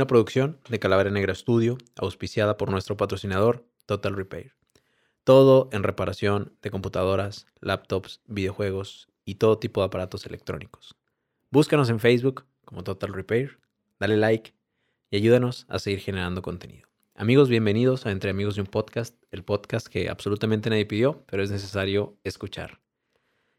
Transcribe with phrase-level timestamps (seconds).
[0.00, 4.54] una producción de Calavera Negra Studio, auspiciada por nuestro patrocinador Total Repair.
[5.24, 10.96] Todo en reparación de computadoras, laptops, videojuegos y todo tipo de aparatos electrónicos.
[11.50, 13.58] Búscanos en Facebook como Total Repair,
[13.98, 14.54] dale like
[15.10, 16.88] y ayúdanos a seguir generando contenido.
[17.14, 21.42] Amigos, bienvenidos a Entre Amigos de un Podcast, el podcast que absolutamente nadie pidió, pero
[21.42, 22.80] es necesario escuchar.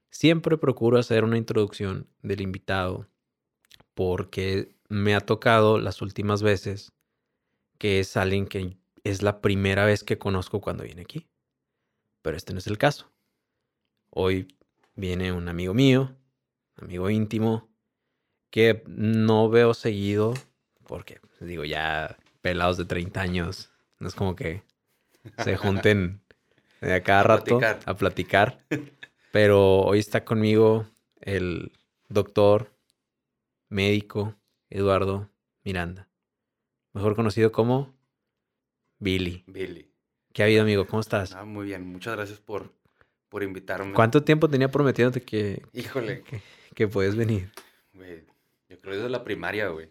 [0.09, 3.05] Siempre procuro hacer una introducción del invitado
[3.93, 6.91] porque me ha tocado las últimas veces
[7.77, 11.29] que es alguien que es la primera vez que conozco cuando viene aquí.
[12.21, 13.09] Pero este no es el caso.
[14.09, 14.53] Hoy
[14.95, 16.13] viene un amigo mío,
[16.75, 17.69] amigo íntimo,
[18.49, 20.33] que no veo seguido
[20.85, 23.71] porque, digo, ya pelados de 30 años.
[23.97, 24.61] No es como que
[25.41, 26.21] se junten
[26.81, 28.65] a cada rato a platicar.
[29.31, 30.85] Pero hoy está conmigo
[31.21, 31.71] el
[32.09, 32.75] doctor
[33.69, 34.35] médico
[34.71, 35.29] Eduardo
[35.63, 36.07] Miranda.
[36.93, 37.93] Mejor conocido como
[38.99, 39.43] Billy.
[39.47, 39.91] Billy.
[40.33, 40.87] ¿Qué ha habido, amigo?
[40.87, 41.33] ¿Cómo estás?
[41.33, 41.85] Ah, muy bien.
[41.85, 42.73] Muchas gracias por,
[43.29, 43.93] por invitarme.
[43.93, 46.23] ¿Cuánto tiempo tenía prometiéndote que, Híjole.
[46.23, 46.41] que,
[46.73, 47.51] que puedes venir?
[48.69, 49.89] Yo creo desde la primaria, güey.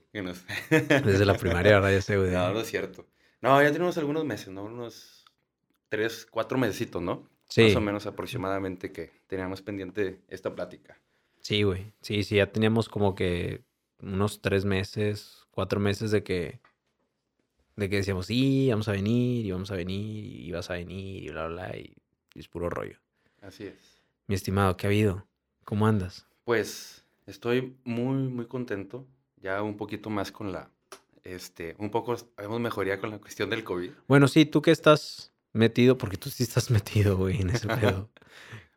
[0.70, 1.92] Desde la primaria, ¿verdad?
[1.92, 2.30] Ya sé, güey.
[2.30, 3.06] No, no es cierto.
[3.42, 4.64] No, ya tenemos algunos meses, ¿no?
[4.64, 5.26] Unos
[5.90, 7.28] tres, cuatro mesecitos, ¿no?
[7.48, 7.64] Sí.
[7.64, 10.98] Más o menos aproximadamente que teníamos pendiente esta plática.
[11.40, 11.92] Sí, güey.
[12.00, 13.64] Sí, sí, ya teníamos como que
[14.02, 16.60] unos tres meses, cuatro meses de que
[17.76, 21.24] de que decíamos, sí, vamos a venir, y vamos a venir, y vas a venir,
[21.24, 21.96] y bla, bla, bla, y,
[22.34, 22.98] y es puro rollo.
[23.40, 24.02] Así es.
[24.26, 25.26] Mi estimado, ¿qué ha habido?
[25.64, 26.26] ¿Cómo andas?
[26.44, 29.06] Pues Estoy muy, muy contento.
[29.36, 30.68] Ya un poquito más con la,
[31.22, 33.90] este, un poco, habíamos mejoría con la cuestión del COVID.
[34.08, 38.10] Bueno, sí, tú que estás metido, porque tú sí estás metido, güey, en ese pedo.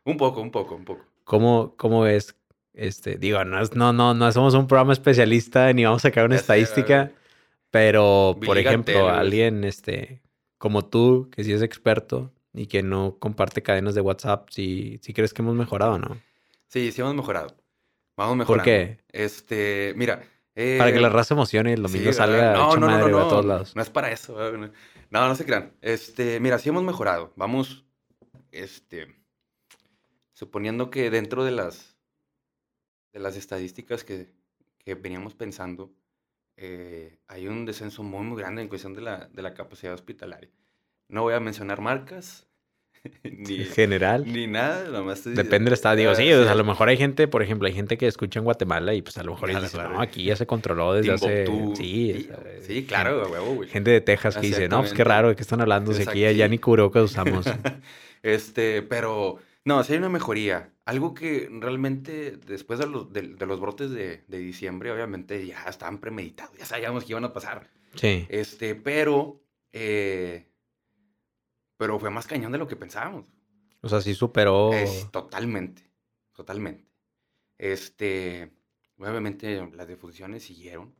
[0.04, 1.04] un poco, un poco, un poco.
[1.24, 2.36] ¿Cómo, cómo ves?
[2.74, 6.36] Este, digo, no, no, no, no somos un programa especialista ni vamos a sacar una
[6.36, 7.12] estadística,
[7.70, 10.22] pero, por ejemplo, alguien, este,
[10.58, 15.12] como tú, que sí es experto y que no comparte cadenas de WhatsApp, si ¿sí,
[15.12, 16.20] crees que hemos mejorado, ¿no?
[16.68, 17.54] Sí, sí hemos mejorado.
[18.16, 18.58] Vamos mejor.
[18.58, 18.98] ¿Por qué?
[19.10, 20.22] Este, mira.
[20.54, 23.28] para que la eh, raza emocione y el domingo salga no, no, no, no, a
[23.28, 23.76] todos lados.
[23.76, 24.36] No es para eso.
[25.10, 25.72] No, no se crean.
[25.80, 27.32] Este, mira, sí hemos mejorado.
[27.36, 27.84] Vamos,
[28.50, 29.14] este,
[30.32, 31.93] suponiendo que dentro de las,
[33.14, 34.28] de las estadísticas que,
[34.78, 35.94] que veníamos pensando,
[36.56, 40.50] eh, hay un descenso muy, muy grande en cuestión de la, de la capacidad hospitalaria.
[41.08, 42.48] No voy a mencionar marcas,
[43.22, 44.24] ni, general.
[44.26, 44.84] Ni nada,
[45.26, 45.94] Depende del estado.
[45.94, 48.44] Digo, ah, sí, a lo mejor hay gente, por ejemplo, hay gente que escucha en
[48.44, 51.46] Guatemala y pues a lo mejor dice, no, aquí ya se controló desde hace...
[51.76, 52.28] Sí,
[52.62, 53.68] sí, claro, huevo, güey.
[53.68, 55.92] Gente de Texas que dice, no, pues qué raro, ¿de qué están hablando?
[55.92, 57.46] Si aquí ya ni que usamos.
[58.22, 59.38] este, pero...
[59.64, 60.74] No, sí hay una mejoría.
[60.84, 65.98] Algo que realmente después de los, de, los brotes de, de, diciembre, obviamente ya estaban
[65.98, 67.70] premeditados, ya sabíamos que iban a pasar.
[67.94, 68.26] Sí.
[68.28, 69.44] Este, pero
[69.76, 70.46] eh,
[71.76, 73.26] pero fue más cañón de lo que pensábamos.
[73.80, 74.72] O sea, sí superó.
[74.72, 75.82] Es, totalmente,
[76.32, 76.88] totalmente.
[77.58, 78.52] Este,
[78.98, 80.94] obviamente las defunciones siguieron.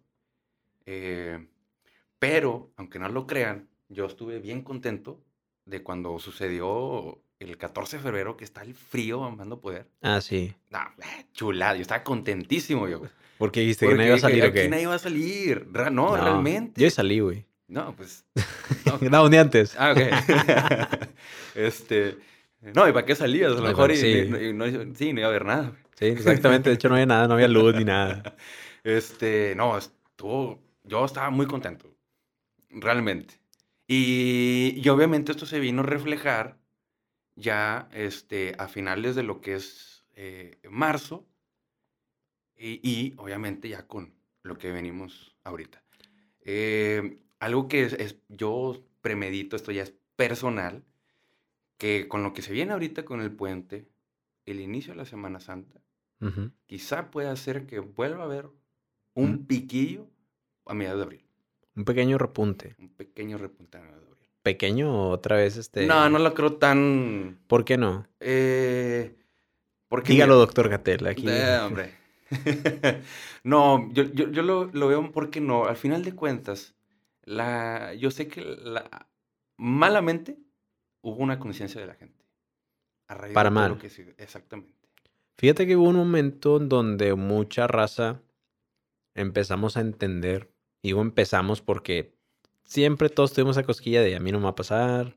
[0.86, 1.48] Eh,
[2.18, 5.22] pero, aunque no lo crean, yo estuve bien contento
[5.64, 9.86] de cuando sucedió el 14 de febrero, que está el frío amando poder.
[10.02, 10.54] Ah, sí.
[10.70, 13.02] No, eh, chulada, yo estaba contentísimo, yo.
[13.38, 14.68] Porque dijiste que no iba a salir, ¿o qué?
[14.68, 15.66] nadie iba a salir.
[15.72, 16.80] No, no, realmente.
[16.80, 17.44] Yo salí, güey.
[17.68, 18.24] No, pues.
[19.10, 19.74] No, un día antes.
[19.78, 19.98] Ah, ok.
[21.54, 22.16] este.
[22.74, 23.52] No, ¿y para qué salías?
[23.52, 24.28] A lo mejor, y, sí.
[24.54, 25.72] no, sí, no iba a haber nada.
[25.98, 26.70] Sí, exactamente.
[26.70, 28.36] De hecho, no había nada, no había luz ni nada.
[28.84, 30.62] Este, no, estuvo.
[30.82, 31.90] Yo estaba muy contento.
[32.68, 33.40] Realmente.
[33.88, 36.58] Y, y obviamente esto se vino a reflejar
[37.36, 41.26] ya este, a finales de lo que es eh, marzo.
[42.56, 45.82] Y, y, obviamente ya con lo que venimos ahorita.
[46.42, 50.84] Eh, algo que es, yo premedito, esto ya es personal,
[51.78, 53.88] que con lo que se viene ahorita con el puente,
[54.46, 55.80] el inicio de la Semana Santa,
[56.64, 58.48] quizá pueda ser que vuelva a haber
[59.12, 60.08] un piquillo
[60.64, 61.24] a mediados de abril.
[61.76, 62.76] Un pequeño repunte.
[62.78, 64.13] Un pequeño repunte a mediados de abril.
[64.44, 65.86] ¿Pequeño otra vez este?
[65.86, 67.38] No, no lo creo tan...
[67.46, 68.06] ¿Por qué no?
[68.20, 69.16] Eh...
[69.88, 71.24] Porque Dígalo, doctor Gatel, aquí.
[71.26, 71.94] Eh, hombre.
[73.44, 75.64] no, yo, yo, yo lo, lo, veo porque no.
[75.64, 76.74] Al final de cuentas,
[77.22, 79.08] la, yo sé que la,
[79.56, 80.36] malamente
[81.00, 82.22] hubo una conciencia de la gente.
[83.32, 83.78] Para mal.
[84.18, 84.74] exactamente.
[85.38, 88.20] Fíjate que hubo un momento en donde mucha raza
[89.14, 90.50] empezamos a entender.
[90.82, 92.13] Digo empezamos porque
[92.64, 95.16] siempre todos tuvimos esa cosquilla de a mí no me va a pasar.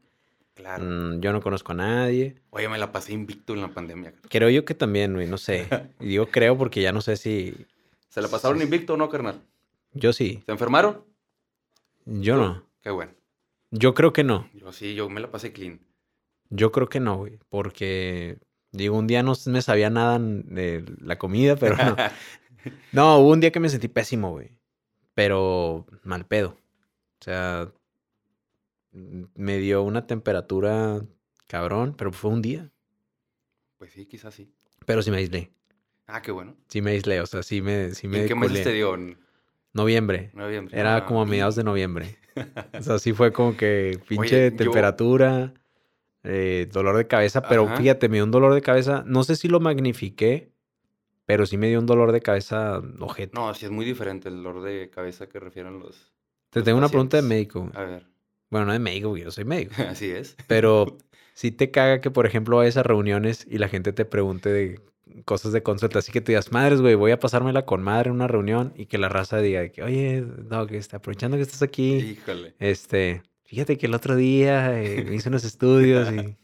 [0.53, 0.83] Claro.
[0.83, 2.35] Mm, yo no conozco a nadie.
[2.49, 4.13] Oye, me la pasé invicto en la pandemia.
[4.29, 5.67] Creo yo que también, güey, no sé.
[5.99, 7.55] y digo creo porque ya no sé si...
[8.09, 9.41] ¿Se la pasaron invicto o no, carnal?
[9.93, 10.41] Yo sí.
[10.45, 11.03] ¿Se enfermaron?
[12.05, 12.41] Yo ¿Tú?
[12.41, 12.63] no.
[12.81, 13.11] Qué bueno.
[13.71, 14.49] Yo creo que no.
[14.53, 15.79] Yo sí, yo me la pasé clean.
[16.49, 17.37] Yo creo que no, güey.
[17.49, 18.39] Porque,
[18.71, 21.95] digo, un día no me sabía nada de la comida, pero no.
[22.91, 24.57] No, hubo un día que me sentí pésimo, güey.
[25.13, 26.57] Pero mal pedo.
[27.19, 27.71] O sea,
[28.91, 31.01] me dio una temperatura
[31.47, 32.71] cabrón, pero fue un día.
[33.77, 34.51] pues sí, quizás sí.
[34.85, 35.51] Pero sí me aislé.
[36.07, 36.55] Ah, qué bueno.
[36.69, 38.63] Sí me aislé, o sea, sí me, sí me ¿En qué culié.
[38.63, 38.97] te dio?
[39.73, 40.31] Noviembre.
[40.33, 40.79] noviembre.
[40.79, 42.17] Era Ah, como a mediados de noviembre.
[42.79, 45.53] O sea, sí fue como que pinche Oye, yo- temperatura,
[46.23, 47.75] eh, dolor de cabeza, pero Ajá.
[47.77, 49.03] fíjate, me dio un dolor de cabeza.
[49.07, 50.51] No sé si lo magnifiqué,
[51.25, 53.31] pero sí me dio un dolor de cabeza ojete.
[53.33, 56.13] No, sí es muy diferente el dolor de cabeza que refieren los...
[56.59, 57.69] Te tengo una pregunta de médico.
[57.73, 58.05] A ver,
[58.49, 59.73] Bueno, no de médico, yo soy médico.
[59.89, 60.35] así es.
[60.47, 60.97] Pero
[61.33, 64.81] si te caga que, por ejemplo, vayas a reuniones y la gente te pregunte de
[65.25, 65.99] cosas de consulta.
[65.99, 68.87] Así que te digas, madres, güey, voy a pasármela con madre en una reunión y
[68.87, 71.95] que la raza diga de que, oye, no, que está aprovechando que estás aquí.
[71.95, 72.55] Híjole.
[72.59, 76.37] Este, fíjate que el otro día eh, me hice unos estudios y...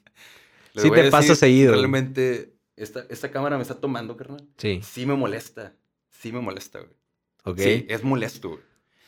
[0.75, 1.73] Sí te decir, seguido.
[1.73, 4.47] Realmente, esta, esta cámara me está tomando, carnal.
[4.57, 5.73] Sí, Sí me molesta.
[6.09, 6.91] Sí me molesta, güey.
[7.43, 7.59] ok.
[7.59, 8.61] Sí, es molesto, güey.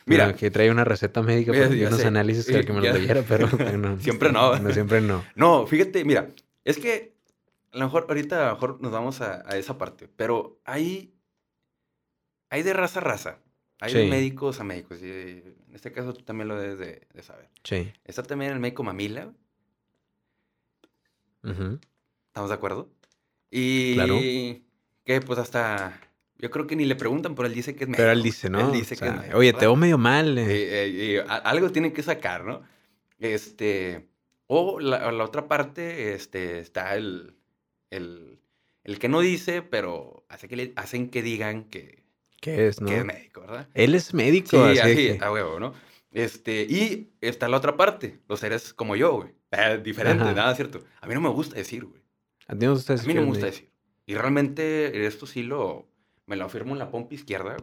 [0.06, 2.06] Mira, que trae una receta médica para unos sé.
[2.06, 4.56] análisis que, que me lo leyera, pero no, Siempre no.
[4.58, 5.24] No, siempre no.
[5.34, 6.28] no, fíjate, mira,
[6.64, 7.14] es que
[7.72, 11.12] a lo mejor ahorita a lo mejor nos vamos a, a esa parte, pero hay,
[12.50, 13.38] hay de raza a raza.
[13.80, 15.02] Hay de médicos a médicos.
[15.02, 17.50] y en este caso tú también lo debes de, de saber.
[17.62, 17.92] Sí.
[18.04, 19.32] Está también el médico mamila,
[21.42, 21.78] ujú.
[22.28, 22.88] ¿estamos de acuerdo?
[23.50, 24.18] Y Claro.
[25.04, 26.00] que pues hasta,
[26.38, 28.02] yo creo que ni le preguntan, pero él dice que es médico.
[28.02, 28.60] Pero él dice, ¿no?
[28.60, 29.60] Él O dice que es sea, médico, Oye, ¿verdad?
[29.60, 30.36] te veo medio mal.
[30.38, 30.84] Eh, eh".
[30.84, 32.62] eh, y a- algo tienen que sacar, ¿no?
[33.18, 34.08] Este,
[34.46, 37.34] o la, la otra parte, este, está el,
[37.90, 38.38] el,
[38.84, 42.04] el que no dice, pero hace que le, hacen que digan que,
[42.40, 42.88] ¿Qué es, no?
[42.88, 43.68] que es médico, ¿verdad?
[43.74, 45.72] Él es médico, Sí, así, así, que- a huevo, ¿no?
[46.12, 49.34] Este, y está la otra parte, los seres como yo, güey.
[49.50, 50.32] Eh, diferente, Ajá.
[50.34, 50.82] nada cierto.
[51.00, 52.02] A mí no me gusta decir, güey.
[52.46, 53.70] A ti no A mí no me gusta decir.
[54.06, 55.88] Y realmente esto sí lo,
[56.26, 57.56] me lo afirmo en la pompa izquierda,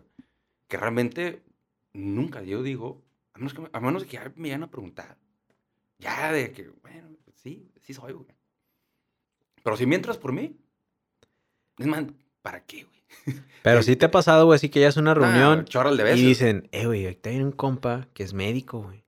[0.67, 1.43] que realmente
[1.93, 4.71] nunca yo digo, a menos que, me- a menos de que ya me vayan a
[4.71, 5.17] preguntar.
[5.99, 8.27] Ya de que, bueno, sí, sí soy, güey.
[9.63, 10.57] Pero si mientras por mí,
[11.77, 12.03] es más,
[12.41, 13.39] ¿para qué, güey?
[13.61, 16.03] Pero sí te ha pasado, güey, así que ya es una reunión Nah, chorral de
[16.03, 16.19] veces.
[16.19, 19.05] y dicen, eh, güey, ahorita hay un compa que es médico, güey.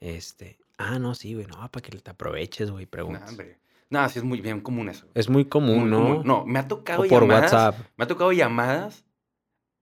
[0.00, 3.30] Este, ah, no, sí, güey, no, para que te aproveches, güey, Nah, preguntas.
[3.30, 3.58] hombre.
[3.90, 5.06] Nah, sí es muy bien común eso.
[5.14, 5.96] es muy común, Muy ¿no?
[6.02, 6.22] común.
[6.24, 7.52] No, me ha tocado o por llamadas.
[7.52, 7.86] WhatsApp.
[7.96, 9.04] Me ha tocado llamadas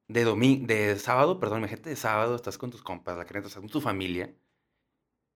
[0.08, 3.60] de domingo, de sábado, perdón, imagínate de sábado, estás con tus compas, la creencia, estás
[3.60, 4.34] con tu familia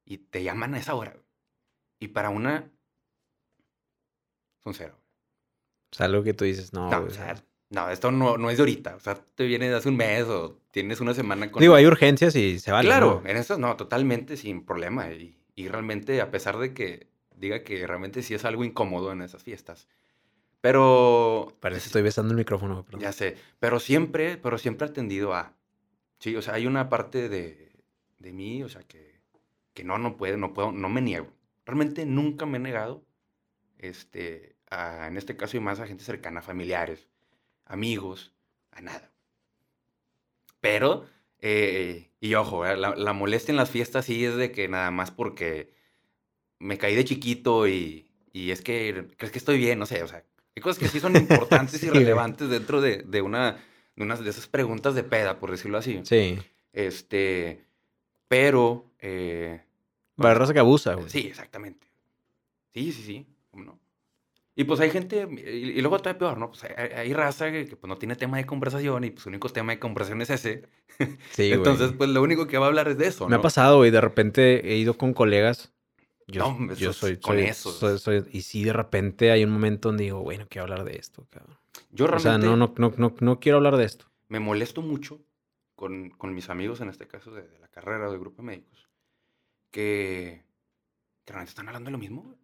[0.07, 1.15] y te llaman a esa hora.
[2.01, 2.71] Y para una
[4.65, 4.97] son cero.
[5.93, 7.35] O sea, algo que tú dices, no, No, o sea,
[7.69, 8.97] no, esto no, no es de ahorita.
[8.97, 11.61] O sea, te viene de hace un mes o tienes una semana con.
[11.61, 13.29] Digo, hay urgencias y se vale, claro, ¿no?
[13.31, 15.11] en eso no, totalmente sin problema.
[15.13, 17.12] Y, y realmente, a pesar de que
[17.43, 19.89] diga que realmente sí es algo incómodo en esas fiestas.
[20.63, 21.57] Pero.
[21.61, 23.01] Parece que estoy besando el micrófono, perdón.
[23.01, 25.55] Ya sé, pero siempre, pero siempre atendido a.
[26.21, 27.73] Sí, o sea, hay una parte de,
[28.21, 29.21] de mí, o sea, que,
[29.75, 31.33] que no, no puede, no puedo, no me niego.
[31.67, 33.05] Realmente nunca me he negado,
[33.79, 37.09] este, a, en este caso y más a gente cercana, familiares,
[37.65, 38.33] amigos,
[38.71, 39.11] a nada.
[40.61, 41.07] Pero,
[41.41, 44.93] eh, y ojo, eh, la, la molestia en las fiestas sí es de que nada
[44.93, 45.75] más porque
[46.63, 50.09] me caí de chiquito y, y es que, crees que estoy bien, no sé, o
[50.09, 52.01] sea, hay cosas que sí son importantes Sí, y güey.
[52.01, 53.59] relevantes dentro de, de una,
[53.97, 56.01] de unas de esas preguntas de peda, por decirlo así.
[56.05, 56.39] Sí.
[56.73, 57.65] Este,
[58.29, 59.61] pero, eh,
[60.17, 61.09] Para raza que abusa, güey.
[61.11, 61.87] sí, exactamente.
[62.75, 63.79] Sí, sí, sí, ¿cómo no?
[64.55, 65.41] Y pues hay gente, y,
[65.79, 66.51] y luego todavía peor, ¿no?
[66.51, 69.31] Pues hay, hay raza que, que, pues no tiene tema de conversación y pues su
[69.31, 70.63] único tema de conversación es ese.
[70.99, 71.07] Sí,
[71.49, 71.53] güey.
[71.53, 73.43] Entonces, pues lo único que va a hablar es de eso, Me ha ¿no?
[73.43, 75.73] pasado, güey, de repente he ido con colegas.
[76.29, 77.75] Yo, No, yo soy, con soy- esos.
[77.79, 80.97] soy- soy- y sí, de repente hay un momento donde digo, bueno, quiero hablar de
[80.97, 81.59] esto, cabrón.
[81.91, 84.07] Yo O realmente sea, no, no, no, no, no quiero hablar de esto.
[84.29, 85.21] me molesto mucho
[85.75, 88.47] con, con mis amigos, en este caso de, de la carrera o del grupo de
[88.47, 88.89] médicos,
[89.71, 90.45] que,
[91.25, 92.39] que realmente están hablando de lo mismo, güey.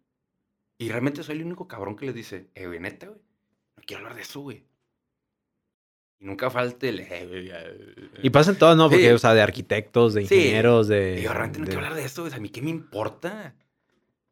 [0.77, 3.19] Y realmente soy el único cabrón que les dice, eh, güey, neta, güey,
[3.77, 4.65] no quiero hablar de eso, güey.
[6.19, 8.89] Y nunca falte el, eh, güey, ya, eh, Y pasan todas, ¿no?
[8.89, 9.13] Porque, Sí.
[9.13, 10.35] o sea, de arquitectos, de Sí.
[10.35, 11.17] ingenieros, de...
[11.19, 13.55] y yo realmente no de- quiero hablar de eso, güey, a mí qué me importa.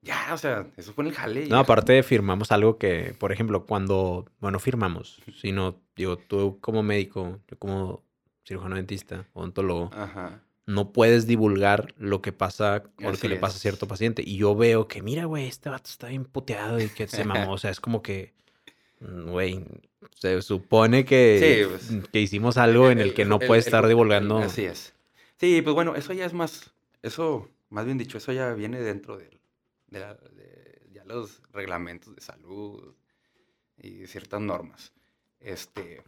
[0.07, 1.41] Ya, o sea, eso fue en el jale.
[1.43, 1.59] No, ya.
[1.59, 7.57] aparte firmamos algo que, por ejemplo, cuando, bueno, firmamos, sino, digo, tú como médico, yo
[7.59, 8.03] como
[8.45, 10.41] cirujano dentista, odontólogo, Ajá.
[10.65, 14.23] no puedes divulgar lo que pasa o lo que le pasa a cierto paciente.
[14.25, 17.51] Y yo veo que, mira, güey, este vato está bien puteado y que se mamó.
[17.51, 18.33] O sea, es como que,
[19.01, 19.65] mm, güey,
[20.15, 22.09] se supone que, Sí, pues.
[22.11, 24.37] que hicimos algo en el que no El- puedes el- estar divulgando.
[24.37, 24.93] Así es.
[25.37, 26.71] Sí, pues bueno, eso ya es más,
[27.03, 29.36] eso, más bien dicho, eso ya viene dentro del-
[29.87, 32.95] de, la- de ya los reglamentos de salud
[33.77, 34.93] y ciertas normas.
[35.39, 36.03] Este,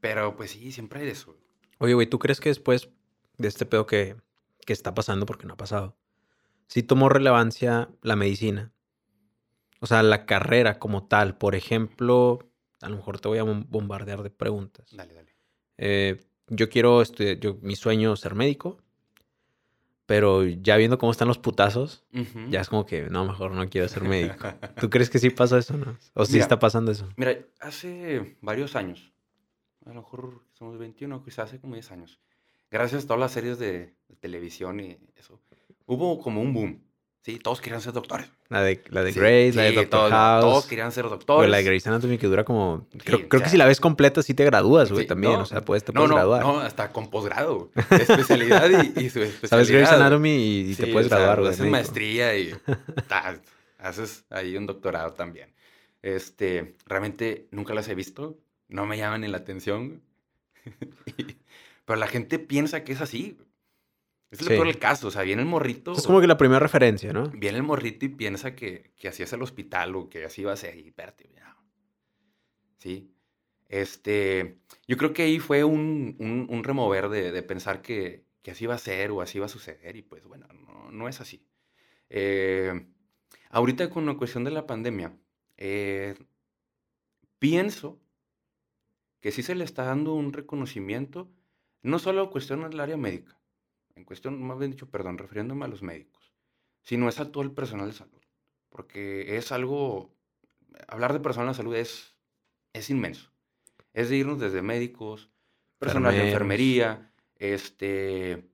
[0.00, 1.36] pero pues sí, siempre hay eso.
[1.78, 2.88] Oye, güey, ¿tú crees que después
[3.38, 4.16] de este pedo que,
[4.66, 5.96] que está pasando, porque no ha pasado,
[6.68, 8.72] sí tomó relevancia la medicina?
[9.80, 11.36] O sea, la carrera como tal.
[11.36, 12.38] Por ejemplo,
[12.80, 14.88] a lo mejor te voy a bom- bombardear de preguntas.
[14.92, 15.34] Dale, dale.
[15.76, 18.78] Eh, yo quiero estudiar, yo, mi sueño es ser médico,
[20.06, 22.04] pero ya viendo cómo están los putazos,
[22.50, 24.48] ya es como que no, mejor no quiero ser médico.
[24.80, 25.98] ¿Tú crees que sí pasa eso, no?
[26.14, 26.44] O sí Mira.
[26.44, 27.08] está pasando eso.
[27.16, 29.12] Mira, hace varios años,
[29.84, 32.20] a lo mejor somos 21, quizás hace como 10 años,
[32.70, 35.40] gracias a todas las series de, de televisión y eso,
[35.86, 36.84] hubo como un boom.
[37.24, 38.26] Sí, todos querían ser doctores.
[38.50, 40.40] La de, la de Sí, Grace, la de Doctor todos, House.
[40.44, 41.50] Todos querían ser doctores.
[41.50, 42.86] la de Grey's Anatomy que dura como...
[42.92, 45.32] Sí, Creo, o que si la ves completa sí te gradúas, güey, Sí, también.
[45.32, 46.42] no, o sea, puedes, te no, puedes no, graduar.
[46.42, 47.70] No, hasta con posgrado.
[47.90, 49.48] Especialidad y, y su especialidad.
[49.48, 51.52] Sabes Grey's Anatomy y, y te puedes o sea, graduar, güey.
[51.52, 52.52] Haces maestría y
[53.08, 53.40] ta,
[53.78, 55.54] haces ahí un doctorado también.
[56.02, 58.38] Este, realmente nunca las he visto.
[58.68, 60.02] No me llaman ni la atención.
[61.16, 61.36] Y-
[61.86, 63.38] Pero la gente piensa que es así.
[64.40, 64.52] Es Sí.
[64.54, 65.08] el caso.
[65.08, 65.92] O sea, viene el morrito.
[65.92, 67.28] Es como que la primera referencia, ¿no?
[67.30, 70.52] Viene el morrito y piensa que, que así es el hospital o que así va
[70.52, 70.76] a ser.
[70.78, 71.30] Y espérate.
[72.78, 73.10] Sí.
[73.68, 78.50] Este, yo creo que ahí fue un, un- un remover de, de pensar que, que
[78.50, 79.96] así va a ser o así va a suceder.
[79.96, 81.46] Y pues bueno, no, no es así.
[82.10, 82.86] Eh,
[83.50, 85.16] ahorita con la cuestión de la pandemia,
[85.56, 86.14] eh,
[87.38, 88.00] pienso
[89.20, 91.30] que sí se le está dando un reconocimiento,
[91.82, 93.38] no solo en cuestión del área médica,
[93.96, 96.32] en cuestión, más bien dicho, perdón, refiriéndome a los médicos,
[96.82, 98.20] sino es a todo el personal de salud.
[98.68, 100.14] Porque es algo,
[100.88, 102.16] hablar de personal de salud es,
[102.72, 103.30] es inmenso.
[103.92, 105.30] Es de irnos desde médicos,
[105.78, 108.50] personal de enfermería, este,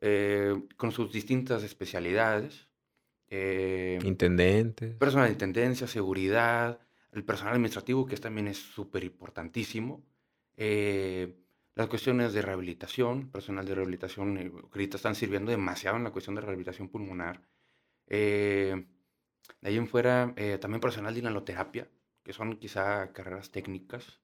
[0.00, 2.68] eh, con sus distintas especialidades,
[3.28, 4.94] eh, Intendentes.
[4.96, 6.80] personal de intendencia, seguridad,
[7.12, 10.04] el personal administrativo, que también es súper importantísimo.
[10.56, 11.41] eh,
[11.74, 16.34] las cuestiones de rehabilitación, personal de rehabilitación, eh, ahorita están sirviendo demasiado en la cuestión
[16.36, 17.42] de rehabilitación pulmonar.
[18.08, 18.86] Eh,
[19.60, 21.88] de ahí en fuera, eh, también personal de inhaloterapia,
[22.24, 24.20] que son quizá carreras técnicas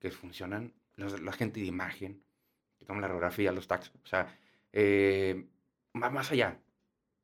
[0.00, 0.74] que funcionan.
[0.96, 2.24] Los- la gente de imagen,
[2.78, 3.92] que toman la radiografía, los taxis.
[4.04, 4.38] O sea,
[4.72, 5.48] eh,
[6.02, 6.60] va más allá.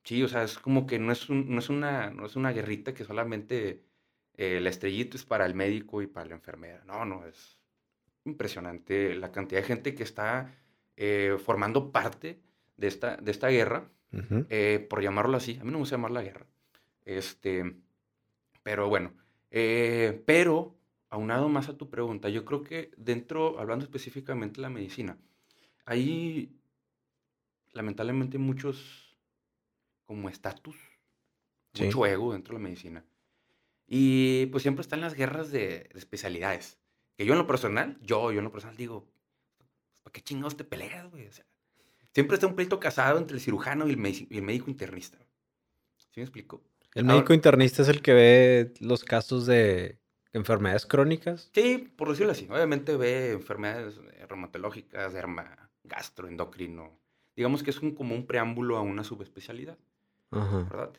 [0.04, 2.52] Sí, o sea, es como que no es, un- no es, una, no es una
[2.52, 3.84] guerrita que solamente
[4.36, 6.84] eh, el estrellito es para el médico y para la enfermera.
[6.86, 7.59] No, no, es
[8.24, 10.54] impresionante la cantidad de gente que está
[10.96, 12.40] eh, formando parte
[12.76, 13.90] de esta, de esta guerra,
[14.48, 15.52] eh, por llamarlo así.
[15.60, 16.46] A mí no me gusta llamarla guerra.
[17.04, 17.76] Este,
[18.62, 19.12] pero bueno,
[19.50, 20.76] eh, pero
[21.08, 25.16] aunado más a tu pregunta, yo creo que dentro, hablando específicamente de la medicina,
[25.84, 26.52] hay
[27.72, 29.16] lamentablemente muchos
[30.04, 30.76] como estatus,
[31.72, 31.84] Sí.
[31.84, 33.04] mucho ego dentro de la medicina.
[33.86, 36.78] Y pues siempre están las guerras de, de especialidades.
[37.20, 39.04] Que yo en lo personal, yo, yo en lo personal digo,
[40.02, 41.26] ¿para qué chingados te peleas, güey?
[41.26, 41.44] O sea,
[42.14, 45.18] siempre está un pleito casado entre el cirujano y el, medici- y el médico internista.
[45.98, 46.62] ¿Sí me explico?
[46.94, 49.98] El Ahora- médico internista es el que ve los casos de
[50.32, 51.50] enfermedades crónicas.
[51.52, 52.46] Sí, por decirlo así.
[52.50, 56.98] Obviamente ve enfermedades eh, reumatológicas, derma, gastroendocrino.
[57.36, 59.76] Digamos que es un, como un preámbulo a una subespecialidad,
[60.30, 60.66] Ajá.
[60.70, 60.90] ¿verdad?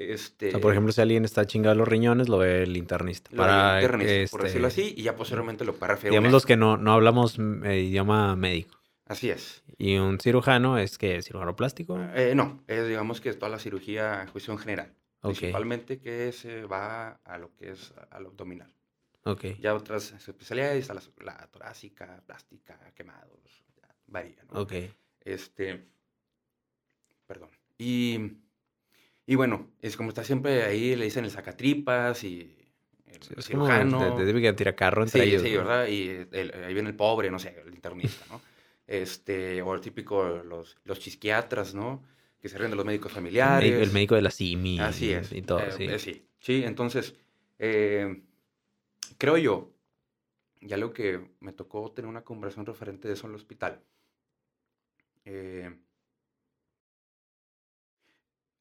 [0.00, 3.28] Este, O sea, por ejemplo, si alguien está chingado los riñones, lo ve el internista.
[3.32, 6.24] lo Para, internista, por este, decirlo así, y ya posteriormente lo para referir a un
[6.24, 8.80] Digamos los que no, no hablamos eh, idioma médico.
[9.04, 9.62] Así es.
[9.76, 12.00] Y un cirujano es que cirujano plástico.
[12.14, 14.94] Eh, no, es digamos que toda la cirugía en cuestión general.
[15.20, 18.72] Principalmente que se va a lo que es al abdominal.
[19.24, 19.58] Ok.
[19.60, 23.38] Ya otras especialidades, a la, la torácica, plástica, quemados,
[24.06, 24.62] varía, ¿no?
[24.62, 24.72] Ok.
[25.20, 25.84] Este,
[27.26, 27.50] perdón.
[27.76, 28.38] Y,
[29.26, 32.56] y bueno, es como está siempre ahí, le dicen el sacatripas y
[33.06, 33.98] el Sí, cirujano.
[34.16, 35.42] de, de, de tirar carro entre Sí, ellos.
[35.42, 35.58] sí, ¿no?
[35.58, 35.86] ¿verdad?
[35.88, 38.40] Y el- ahí viene el pobre, no sé, el internista, ¿no?
[38.86, 42.02] Este, o el típico, los, los chisquiatras, ¿no?
[42.40, 43.82] Que se ríen de los médicos familiares.
[43.82, 44.78] el médico de la CIMI.
[44.80, 45.32] Así es.
[45.32, 45.84] Y todo, eh, sí.
[45.84, 46.26] eh, sí.
[46.40, 47.14] Sí, entonces,
[47.58, 48.22] eh,
[49.18, 49.72] creo yo,
[50.62, 53.82] ya lo que me tocó tener una conversación referente de eso en el hospital.
[55.24, 55.70] eh,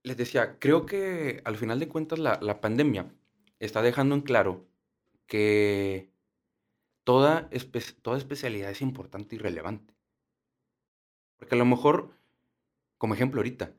[0.09, 3.13] les decía, creo que al final de cuentas la, la pandemia
[3.59, 4.67] está dejando en claro
[5.27, 6.11] que
[7.03, 9.95] toda, espe- toda especialidad es importante y relevante.
[11.37, 12.13] Porque a lo mejor,
[12.97, 13.73] como ejemplo ahorita,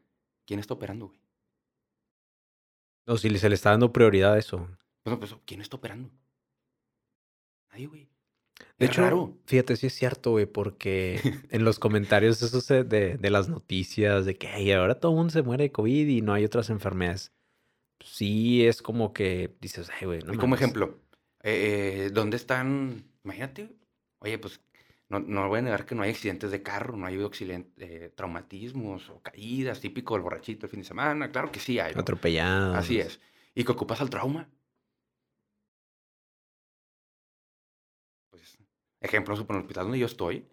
[0.47, 1.21] ¿quién está operando, güey?
[3.07, 4.59] O si se le está dando prioridad a eso.
[5.03, 6.11] Pues, no, pues, ¿quién está operando?
[7.71, 8.10] Nadie, güey.
[8.79, 9.37] De Es hecho, raro.
[9.47, 14.25] fíjate, sí es cierto, güey, porque en los comentarios esos de, de, de las noticias
[14.25, 16.71] de que "Ay, ahora todo el mundo se muere de COVID y no hay otras
[16.71, 17.33] enfermedades.
[18.03, 20.61] Sí es como que dices, ay, güey, no y como mames".
[20.63, 20.99] ejemplo,
[21.43, 23.05] eh, eh, ¿dónde están?
[23.25, 23.69] Imagínate,
[24.21, 24.61] oye, pues
[25.11, 29.11] no, no voy a negar que no hay accidentes de carro, no hay eh, traumatismos
[29.11, 31.31] o caídas, típico del borrachito el fin de semana.
[31.33, 31.95] Claro que sí hay.
[31.95, 32.01] ¿no?
[32.01, 32.77] Atropellados.
[32.77, 33.21] Así es.
[33.55, 34.49] Y que ocupas al trauma.
[39.01, 40.45] Ejemplo, en el hospital donde yo estoy,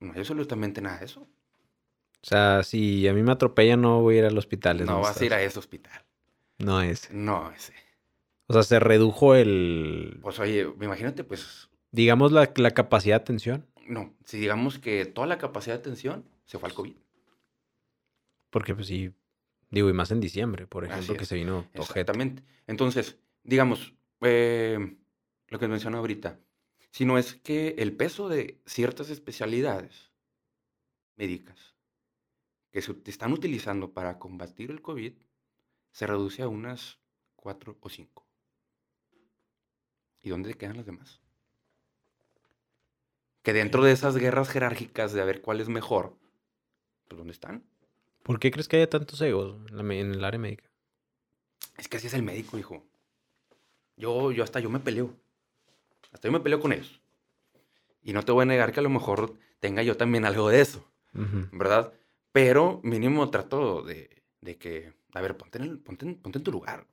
[0.00, 1.20] no hay absolutamente nada de eso.
[1.20, 4.84] O sea, si a mí me atropellan, no voy a ir al hospital.
[4.84, 6.04] No vas a ir a ese hospital.
[6.58, 7.10] No es.
[7.12, 7.72] No, ese.
[8.48, 13.66] O sea, se redujo el, Pues oye, imagínate, pues, digamos, la, la capacidad de atención.
[13.86, 16.96] no, si digamos que toda la capacidad de atención se fue al COVID.
[18.50, 19.12] Porque, pues sí,
[19.70, 22.00] digo, y más en diciembre, por ejemplo, que se vino ojete.
[22.00, 22.42] Exactamente.
[22.66, 24.96] Entonces, digamos, eh,
[25.48, 26.38] lo que mencioné ahorita,
[26.90, 30.10] si no es que el peso de ciertas especialidades
[31.16, 31.74] médicas
[32.70, 35.12] que se están utilizando para combatir el COVID
[35.92, 36.98] se reduce a unas
[37.36, 38.26] cuatro o cinco.
[40.22, 41.20] ¿Y dónde quedan las demás?
[43.42, 46.16] Que dentro de esas guerras jerárquicas de a ver cuál es mejor,
[47.06, 47.64] pues ¿dónde están?
[48.22, 50.68] ¿Por qué crees que haya tantos egos en el área médica?
[51.78, 52.84] Es que así es el médico, hijo.
[53.96, 55.16] Yo, yo hasta yo me peleo.
[56.12, 57.00] Hasta yo me peleo con ellos.
[58.02, 60.60] Y no te voy a negar que a lo mejor tenga yo también algo de
[60.60, 61.48] eso, Ujú.
[61.52, 61.92] ¿verdad?
[62.32, 66.44] Pero mínimo trato de, de que, a ver, ponte en, el- ponte en- ponte en
[66.44, 66.86] tu lugar.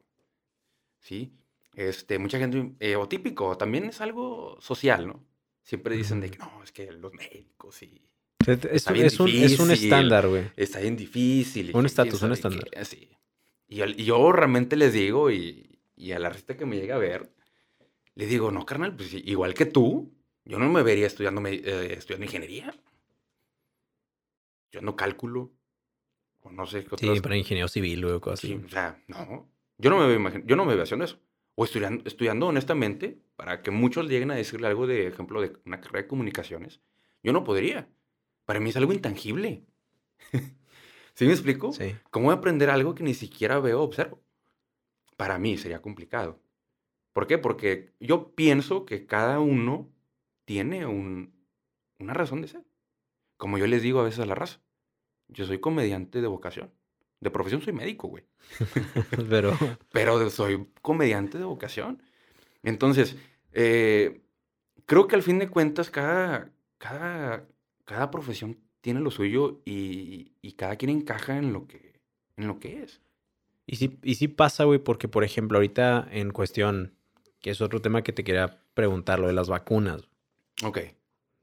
[0.99, 1.31] ¿Sí?
[1.75, 5.23] Este, mucha gente, eh, o típico, también es algo social, ¿no?
[5.61, 8.01] Siempre dicen de que no, es que los médicos y
[8.45, 9.71] Es, es un- bien es un, es un difícil.
[9.93, 10.51] estándar, güey.
[10.55, 11.71] está bien difícil.
[11.75, 12.69] Un estatus, un estándar.
[12.71, 13.09] qué, sí.
[13.67, 16.99] Y, yo- yo realmente les digo, y, y a la resta que me llega a
[16.99, 17.29] ver,
[18.15, 20.13] le digo, no, carnal, pues igual que tú,
[20.45, 22.73] yo no me vería estudiando, eh, estudiando ingeniería.
[24.71, 25.51] Yo no cálculo,
[26.41, 28.65] o no sé qué Sí, para ingeniero civil, o cosas Sí, así.
[28.65, 29.49] o sea, no.
[29.77, 31.19] Yo no me veo, yo no me veo haciendo eso.
[31.55, 35.79] O estudiando, estudiando honestamente, para que muchos lleguen a decirle algo de ejemplo de una
[35.79, 36.81] carrera de comunicaciones.
[37.23, 37.89] Yo no podría.
[38.45, 39.65] Para mí es algo intangible.
[41.13, 41.71] ¿Sí me explico?
[41.71, 41.95] Sí.
[42.11, 44.21] ¿Cómo voy a aprender algo que ni siquiera veo o observo?
[45.17, 46.41] Para mí sería complicado.
[47.15, 47.37] ¿Por qué?
[47.37, 49.89] Porque yo pienso que cada uno
[50.43, 51.33] tiene un-
[51.97, 52.65] una razón de ser.
[53.37, 54.59] Como yo les digo a veces a la raza.
[55.29, 56.71] Yo soy comediante de vocación.
[57.21, 58.25] De profesión soy médico, güey.
[59.29, 59.51] Pero,
[59.93, 62.03] Pero soy comediante de vocación.
[62.63, 63.15] Entonces,
[63.53, 64.19] eh,
[64.85, 67.47] creo que al fin de cuentas cada, cada,
[67.85, 71.93] cada profesión tiene lo suyo y, y cada quien encaja en lo que,
[72.35, 72.99] en lo que es.
[73.67, 76.94] y sí, y sí pasa, güey, porque, por ejemplo, ahorita en cuestión,
[77.45, 80.09] que es otro tema que te quería preguntar, lo de las vacunas.
[80.63, 80.79] Ok.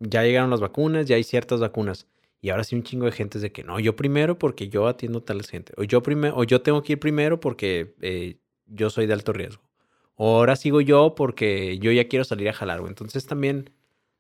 [0.01, 2.09] Ya llegaron las vacunas, ya hay ciertas vacunas.
[2.41, 4.89] Y ahora sí un chingo de gente es de que no, yo primero porque yo
[4.89, 5.73] atiendo a tal gente.
[5.77, 9.33] O yo, primero, o yo tengo que ir primero porque eh, yo soy de alto
[9.33, 9.63] riesgo.
[10.17, 12.91] O ahora sigo yo porque yo ya quiero salir a jalar, güey.
[12.91, 13.71] Entonces también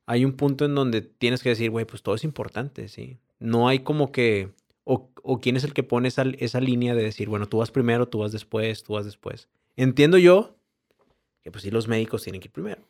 [0.07, 3.18] hay un punto en donde tienes que decir, güey, pues todo es importante, ¿sí?
[3.40, 4.51] No hay como que...
[4.85, 7.73] O, o quién es el que pone esa, esa línea de decir, bueno, tú vas
[7.73, 9.49] primero, tú vas después, tú vas después.
[9.75, 10.55] Entiendo yo
[11.43, 12.83] que pues sí los médicos tienen que ir primero.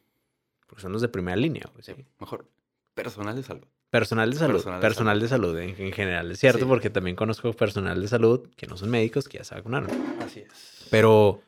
[0.67, 1.83] Porque son los de primera línea, güey.
[1.83, 2.05] Sí, ¿sí?
[2.19, 2.47] mejor.
[2.95, 3.65] Personal de salud.
[3.91, 4.53] Personal de salud.
[4.55, 6.31] Personal Personal, de de salud, en, en general.
[6.31, 6.65] Es cierto, Sí.
[6.67, 9.91] porque también conozco personal de salud que no son médicos que ya se vacunaron.
[10.21, 10.87] Así es.
[10.91, 11.43] Pero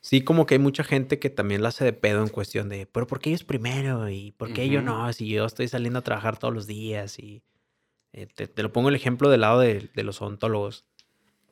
[0.00, 2.86] sí, como que hay mucha gente que también la hace de pedo en cuestión de,
[2.86, 4.08] pero ¿por qué ellos primero?
[4.08, 5.12] ¿Y por qué yo no?
[5.12, 7.18] Si yo estoy saliendo a trabajar todos los días.
[7.20, 7.42] Y
[8.12, 10.84] eh, te, te lo pongo el ejemplo del lado de, de los odontólogos.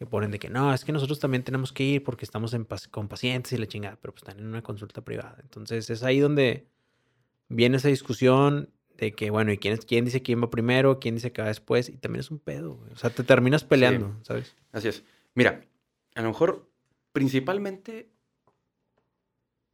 [0.01, 2.67] Que ponen de que no, es que nosotros también tenemos que ir porque estamos en
[2.67, 5.37] pas- con pacientes y la chingada, pero pues están en una consulta privada.
[5.43, 6.67] Entonces es ahí donde
[7.51, 11.01] viene esa discusión de que, bueno, ¿y quién, es- quién dice quién va primero?
[11.01, 11.91] ¿Quién dice que va después?
[11.91, 12.91] Y también es un pedo, güey.
[12.93, 14.57] O sea, te terminas peleando, ¿sabes?
[14.73, 15.05] Así es.
[15.35, 15.61] Mira,
[16.15, 16.67] a lo mejor
[17.13, 18.09] principalmente,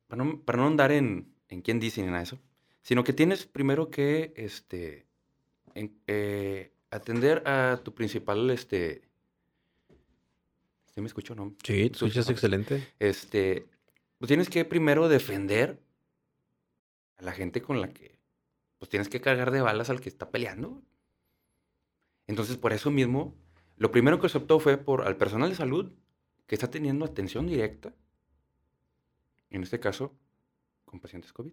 [0.08, 2.38] para no, para no andar en, en quién dice ni nada de eso,
[2.82, 5.06] sino que tienes primero que este,
[5.74, 9.02] en- eh, atender a tu principal, este,
[10.96, 11.54] ¿sí me escucho no?
[11.62, 12.94] Sí, ¿Me tú escuchas excelente.
[12.98, 13.66] Este,
[14.16, 15.78] pues tienes que primero defender
[17.18, 18.18] a la gente con la que,
[18.78, 20.82] pues tienes que cargar de balas al que está peleando.
[22.26, 23.34] Entonces, por eso mismo,
[23.76, 25.92] lo primero que se optó fue por al personal de salud
[26.46, 27.94] que está teniendo atención directa,
[29.50, 30.16] en este caso,
[30.86, 31.52] con pacientes COVID.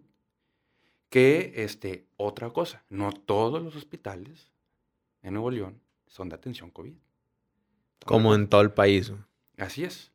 [1.10, 4.52] Que, este, otra cosa, no todos los hospitales
[5.20, 6.94] en Nuevo León son de atención COVID.
[8.06, 9.12] Como en todo el país.
[9.58, 10.12] Así es.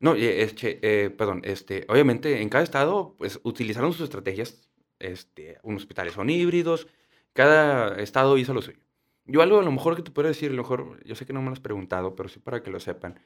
[0.00, 5.82] No, este, eh, perdón, este, obviamente en cada estado, pues utilizaron sus estrategias este, unos
[5.82, 6.86] hospitales son híbridos,
[7.32, 8.78] cada estado hizo lo suyo.
[9.26, 11.32] Yo algo a lo mejor que te puedo decir, a lo mejor, yo sé que
[11.32, 13.18] no me lo has preguntado, pero sí para que lo sepan.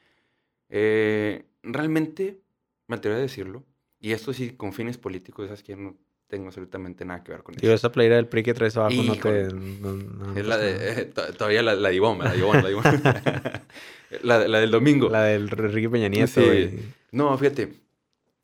[0.69, 2.41] Eh, realmente,
[2.87, 3.65] me atrevo a decirlo,
[3.99, 7.55] y esto sí con fines políticos, esas que no tengo absolutamente nada que ver con
[7.55, 7.71] eso.
[7.73, 9.43] esa playera del PRI que traes abajo no te...
[9.53, 12.69] no- no- Es la de, eh, to- todavía la, la Divón, la Divón, la
[14.23, 15.09] la, la del domingo.
[15.09, 16.45] La del Enrique Peña Nieto, Sí.
[16.45, 16.79] güey.
[17.11, 17.73] No, fíjate.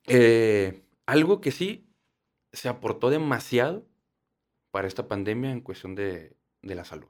[0.08, 1.88] eh, algo que sí
[2.54, 3.86] se aportó demasiado
[4.72, 7.10] para esta pandemia en cuestión de, de la salud,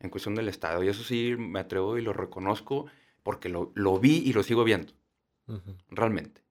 [0.00, 0.82] en cuestión del Estado.
[0.84, 2.86] Y eso sí me atrevo y lo reconozco
[3.22, 4.92] porque lo, lo vi y lo sigo viendo,
[5.48, 5.76] Ujú.
[5.90, 6.42] realmente.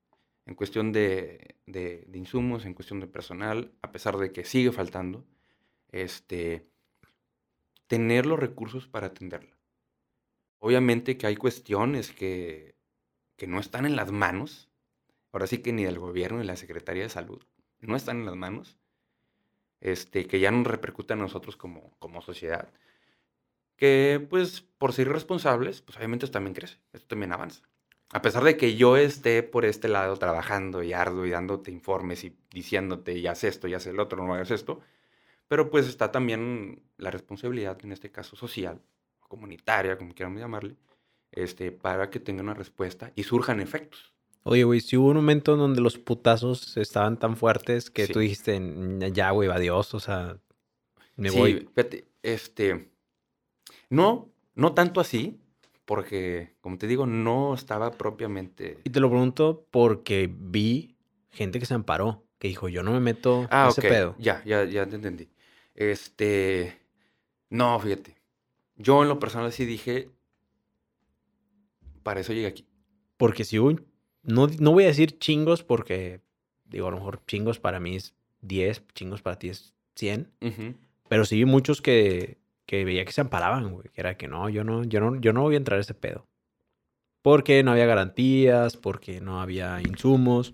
[0.47, 5.25] En cuestión de, de- insumos, en cuestión de personal, a pesar de que sigue faltando,
[5.91, 6.67] este,
[7.87, 9.57] tener los recursos para atenderla.
[10.59, 12.75] Obviamente que hay cuestiones que,
[13.37, 14.69] que no están en las manos,
[15.33, 17.43] ahora sí que ni del gobierno ni de la Secretaría de Salud,
[17.79, 18.77] no están en las manos,
[19.79, 22.71] este, que ya nos repercuten a nosotros como, como sociedad,
[23.77, 27.66] que pues por ser responsables, pues obviamente esto también crece, esto también avanza.
[28.13, 32.23] A pesar de que yo esté por este lado trabajando y arduo y dándote informes
[32.23, 34.79] y diciéndote, y haz esto, y haz el otro, no hagas esto,
[35.49, 38.81] pero pues está también la responsabilidad, en este caso social,
[39.19, 40.77] comunitaria, como quieran llamarle,
[41.31, 44.13] este, para que tenga una respuesta y surjan efectos.
[44.43, 48.13] Oye, güey, si hubo un momento en donde los putazos estaban tan fuertes que Sí.
[48.13, 50.37] tú dijiste, "N- ya, güey, adiós, o sea,
[51.17, 51.69] me sí, voy.
[51.75, 52.89] fíjate, este,
[53.89, 55.41] no, no tanto así,
[55.87, 58.77] porque, como te digo, no estaba propiamente...
[58.83, 60.97] Y te lo pregunto porque vi
[61.29, 64.15] gente que se amparó, que dijo, yo no me meto Ah, ese ok, pedo.
[64.19, 65.29] ya, ya, ya te entendí.
[65.75, 66.77] Este,
[67.49, 68.17] no, fíjate,
[68.75, 70.09] yo en lo personal sí dije,
[72.03, 72.67] para eso llegué aquí.
[73.15, 73.71] Porque si hubo,
[74.23, 76.19] no, no voy a decir chingos porque,
[76.65, 80.33] digo, a lo mejor chingos para mí es 10, chingos para ti es 100.
[80.41, 80.75] Ujú.
[81.07, 83.89] Pero sí vi muchos que, que veía que se amparaban, güey.
[83.89, 85.95] Que era que no, yo no, yo no, yo no voy a entrar a ese
[85.95, 86.27] pedo.
[87.23, 90.53] Porque no había garantías, porque no había insumos.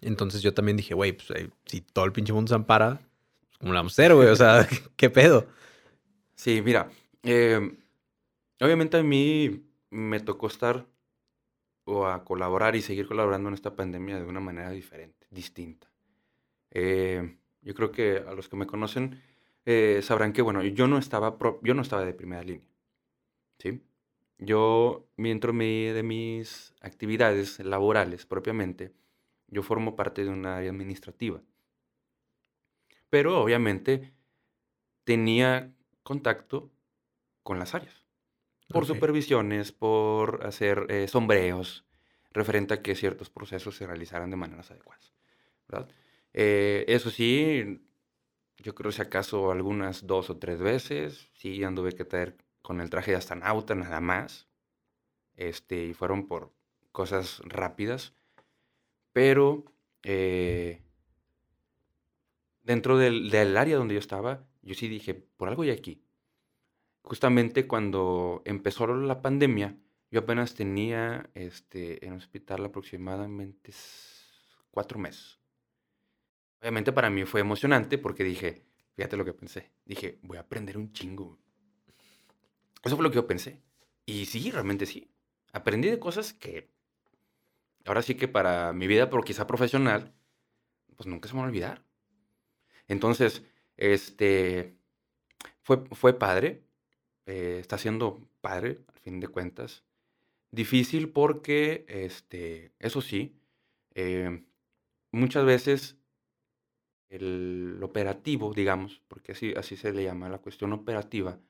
[0.00, 3.00] Entonces yo también dije, güey, pues eh, si todo el pinche mundo se ampara,
[3.40, 4.28] pues, ¿cómo le vamos a hacer, güey?
[4.28, 5.46] O sea, ¿qué pedo?
[6.34, 6.88] Sí, mira,
[7.24, 7.76] eh,
[8.60, 10.86] obviamente a mí me tocó estar
[11.84, 15.90] o a colaborar y seguir colaborando en esta pandemia de una manera diferente, distinta.
[16.70, 19.20] Eh, yo creo que a los que me conocen
[19.66, 22.66] eh, sabrán que, bueno, yo no estaba, pro- yo no estaba de primera línea,
[23.58, 23.82] ¿sí?
[24.38, 28.92] Yo, dentro mi- de mis actividades laborales propiamente,
[29.48, 31.42] yo formo parte de una área administrativa.
[33.10, 34.12] Pero obviamente
[35.04, 36.70] tenía contacto
[37.42, 38.06] con las áreas.
[38.68, 41.86] Por supervisiones, por hacer eh, sombreos,
[42.32, 45.14] referente a que ciertos procesos se realizaran de maneras adecuadas.
[45.68, 45.88] ¿verdad?
[46.34, 47.80] Eh, eso sí,
[48.58, 52.90] yo creo si acaso algunas dos o tres veces, sí anduve que traer con el
[52.90, 54.48] traje de astronauta nada más.
[55.36, 56.52] Este, y fueron por
[56.90, 58.14] cosas rápidas.
[59.12, 59.64] Pero
[60.02, 60.82] eh,
[62.62, 66.02] dentro del, del área donde yo estaba, yo sí dije, por algo y aquí.
[67.02, 69.78] Justamente cuando empezó la pandemia,
[70.10, 73.72] yo apenas tenía este, en hospital aproximadamente
[74.70, 75.38] cuatro meses.
[76.60, 80.76] Obviamente para mí fue emocionante porque dije, fíjate lo que pensé, dije, voy a aprender
[80.76, 81.38] un chingo.
[82.82, 83.62] Eso fue lo que yo pensé.
[84.06, 85.10] Y sí, realmente sí.
[85.52, 86.70] Aprendí de cosas que
[87.84, 90.14] ahora sí que para mi vida, pero quizá profesional,
[90.96, 91.84] pues nunca se me van a olvidar.
[92.86, 93.42] Entonces,
[93.76, 94.76] este,
[95.62, 96.64] fue, fue padre,
[97.26, 99.84] eh, está siendo padre, al fin de cuentas.
[100.50, 103.38] Difícil porque, este, eso sí,
[103.94, 104.44] eh,
[105.12, 105.97] muchas veces
[107.08, 111.40] el operativo, digamos, porque así, así se le llama la cuestión operativa,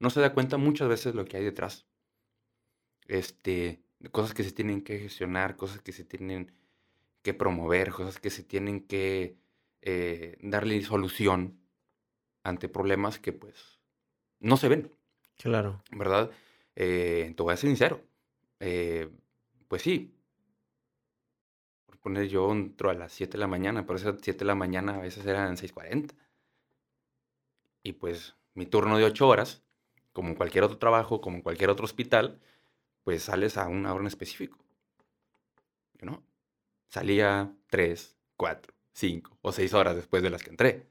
[0.00, 1.86] no se da cuenta muchas veces lo que hay detrás.
[3.06, 6.52] Este, cosas que se tienen que gestionar, cosas que se tienen
[7.22, 9.36] que promover, cosas que se tienen que
[9.82, 11.58] eh, darle solución
[12.42, 13.80] ante problemas que pues
[14.40, 14.90] no se ven,
[15.36, 15.82] Claro.
[15.90, 16.30] ¿verdad?
[16.76, 18.00] Eh, te voy a ser sincero.
[18.60, 19.10] eh,
[19.68, 20.14] pues sí.
[22.04, 24.96] Poner yo entro a las 7 de la mañana, pero esas 7 de la mañana
[24.96, 26.12] a veces eran 6.40.
[27.82, 29.62] Y pues mi turno de 8 horas,
[30.12, 32.38] como en cualquier otro trabajo, como en cualquier otro hospital,
[33.04, 34.58] pues sales a una hora en específico.
[35.94, 36.22] Yo no.
[36.88, 40.86] Salía 3, 4, 5 o 6 horas después de las que entré.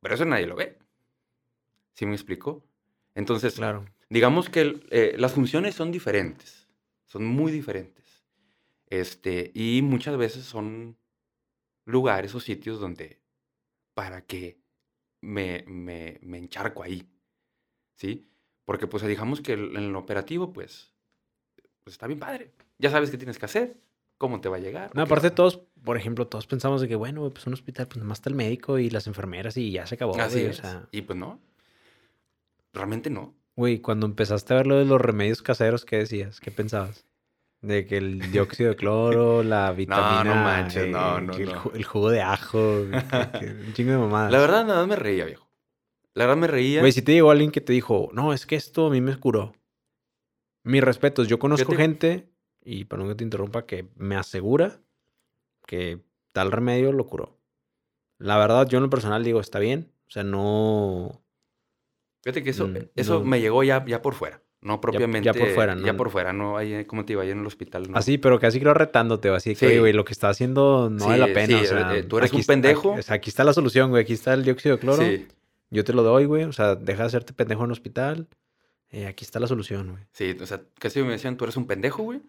[0.00, 0.76] Pero eso nadie lo ve.
[1.92, 2.64] ¿Sí me explico?
[3.14, 3.84] Entonces, Claro.
[4.10, 6.66] digamos que eh, las funciones son diferentes,
[7.04, 8.03] son muy diferentes.
[9.00, 10.96] Este, y muchas veces son
[11.84, 13.20] lugares o sitios donde
[13.92, 14.60] para que
[15.20, 17.08] me, me, me encharco ahí,
[17.96, 18.30] ¿sí?
[18.64, 20.92] Porque pues digamos que en el operativo, pues,
[21.82, 22.52] pues está bien padre.
[22.78, 23.80] Ya sabes qué tienes que hacer,
[24.16, 24.94] cómo te va a llegar.
[24.94, 28.18] No, aparte todos, por ejemplo, todos pensamos de que, bueno, pues un hospital, pues nomás
[28.18, 30.16] está el médico y las enfermeras y ya se acabó.
[30.20, 30.62] Así es.
[30.92, 31.40] Y pues no.
[32.72, 33.34] Realmente no.
[33.56, 36.38] Güey, cuando empezaste a ver lo de los remedios caseros, ¿qué decías?
[36.38, 37.06] ¿Qué pensabas?
[37.64, 40.24] De que el dióxido de cloro, la vitamina.
[40.24, 41.72] No, no manches, no, no, el, no.
[41.74, 44.30] el, jugo de ajo, un chingo de mamadas.
[44.30, 45.48] La verdad, nada más me reía, viejo.
[46.12, 46.80] La verdad me reía.
[46.80, 49.16] Güey, si te llegó alguien que te dijo, no, es que esto a mí me
[49.16, 49.54] curó.
[50.62, 51.76] Mis respetos, yo conozco te...
[51.76, 52.30] gente,
[52.62, 54.80] y para no que te interrumpa, que me asegura
[55.66, 56.00] que
[56.32, 57.38] tal remedio lo curó.
[58.18, 59.92] La verdad, yo en lo personal digo, está bien.
[60.06, 61.24] O sea, no.
[62.22, 63.24] Fíjate que eso, eso no.
[63.24, 64.43] me llegó ya, ya por fuera.
[64.64, 65.26] No propiamente.
[65.26, 65.86] Ya, ya por fuera, ¿no?
[65.86, 67.90] Ya por fuera, no hay, como te iba, ahí en el hospital.
[67.90, 67.98] ¿no?
[67.98, 69.78] Así, pero casi creo retándote, así que, sí.
[69.78, 71.58] güey, lo que está haciendo no sí, vale la pena.
[71.58, 72.92] Sí, o sea, eh, tú eres un pendejo.
[72.92, 74.02] Aquí, o sea, aquí está la solución, güey.
[74.02, 75.02] Aquí está el dióxido de cloro.
[75.02, 75.28] Sí.
[75.68, 76.44] Yo te lo doy, güey.
[76.44, 78.26] O sea, deja de hacerte pendejo en el hospital.
[78.90, 80.02] Eh, aquí está la solución, güey.
[80.12, 82.22] Sí, o sea, casi me decían, tú eres un pendejo, güey.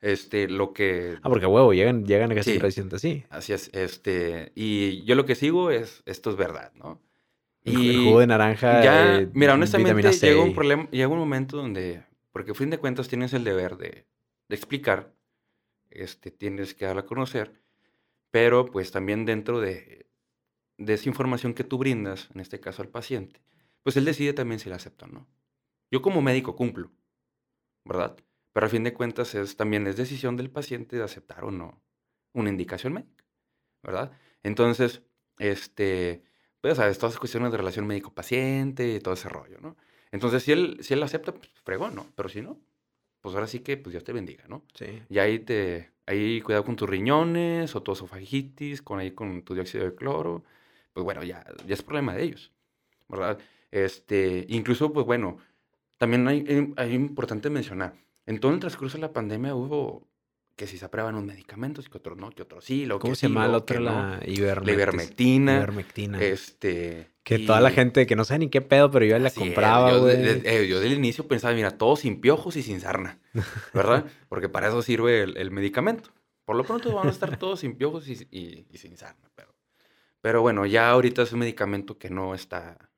[0.00, 1.16] Este, lo que...
[1.22, 3.24] Ah, porque, huevo, llegan, llegan casi sí, así.
[3.30, 4.52] Así es, este...
[4.54, 7.00] Y yo lo que sigo es, esto es verdad, ¿no?
[7.64, 8.82] Y el jugo de naranja.
[8.82, 12.78] Ya, eh, mira, honestamente, llega un problema, llega un momento donde, porque a fin de
[12.78, 14.06] cuentas tienes el deber de,
[14.48, 15.14] de, explicar,
[15.90, 17.62] este, tienes que darla a conocer,
[18.30, 20.06] pero pues también dentro de,
[20.78, 23.40] de esa información que tú brindas, en este caso al paciente,
[23.82, 25.28] pues él decide también si la acepta o no.
[25.90, 26.90] Yo como médico cumplo,
[27.84, 28.16] ¿verdad?
[28.52, 31.82] Pero a fin de cuentas es, también es decisión del paciente de aceptar o no
[32.34, 33.24] una indicación médica,
[33.82, 34.12] ¿verdad?
[34.42, 35.02] Entonces,
[35.38, 36.24] este,
[36.62, 39.76] pues, sabes, todas las cuestiones de relación médico-paciente todo ese rollo, ¿no?
[40.12, 42.06] Entonces, si él, si él acepta, pues fregón, ¿no?
[42.14, 42.58] Pero si no,
[43.20, 44.62] pues ahora sí que, pues Dios te bendiga, ¿no?
[44.74, 45.02] Sí.
[45.10, 49.54] Y ahí te, ahí cuidado con tus riñones o tu esofagitis, con ahí con tu
[49.54, 50.44] dióxido de cloro,
[50.92, 52.52] pues bueno, ya, ya es problema de ellos,
[53.08, 53.38] ¿verdad?
[53.70, 55.38] Este, incluso, pues bueno,
[55.98, 57.94] también hay, hay importante mencionar,
[58.26, 60.06] en todo el transcurso de la pandemia hubo
[60.62, 63.14] que si se aprueban unos medicamentos y que otros no, que otros sí, lo ¿Cómo
[63.14, 63.78] que se sí, llama la otra?
[63.78, 64.32] que La no.
[64.32, 65.52] ivermectina.
[65.54, 66.22] La ivermectina.
[66.22, 67.10] Este.
[67.24, 69.40] Que y- toda la gente que no sabe ni qué pedo, pero yo la Así
[69.40, 70.16] compraba, yo, güey.
[70.18, 73.18] de- de- yo del inicio pensaba, mira, todo sin piojos y sin sarna,
[73.74, 74.06] ¿verdad?
[74.28, 76.10] Porque para eso sirve el, el medicamento.
[76.44, 79.30] Por lo pronto van a estar todos sin piojos y, y- y sin sarna.
[79.34, 79.52] Pero,
[80.20, 82.88] pero bueno, ya ahorita es un medicamento que no está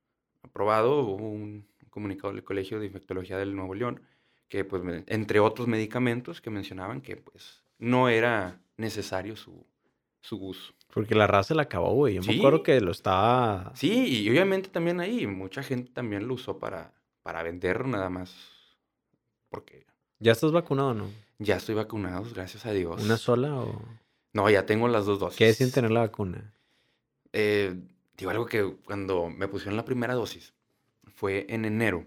[0.43, 1.01] aprobado.
[1.01, 4.03] Hubo un comunicado del Colegio de Infectología del Nuevo León
[4.49, 9.67] que, pues, me- entre otros medicamentos que mencionaban que, pues, no era necesario su,
[10.21, 10.73] su uso.
[10.93, 12.15] Porque la raza la acabó, güey.
[12.15, 13.73] Yo me acuerdo que lo estaba.
[13.75, 18.35] Sí, y obviamente también ahí mucha gente también lo usó para, para vender nada más.
[19.49, 19.87] Porque
[20.21, 21.11] ¿Ya estás vacunado o no?
[21.39, 23.03] ya estoy vacunado, gracias a Dios.
[23.05, 23.83] ¿Una sola o.?
[24.33, 25.39] No, ya tengo las dos dosis.
[25.39, 26.55] ¿Qué es sin tener la vacuna?
[27.33, 27.75] Eh,
[28.17, 30.55] digo algo que cuando me pusieron la primera dosis
[31.17, 32.07] fue en enero.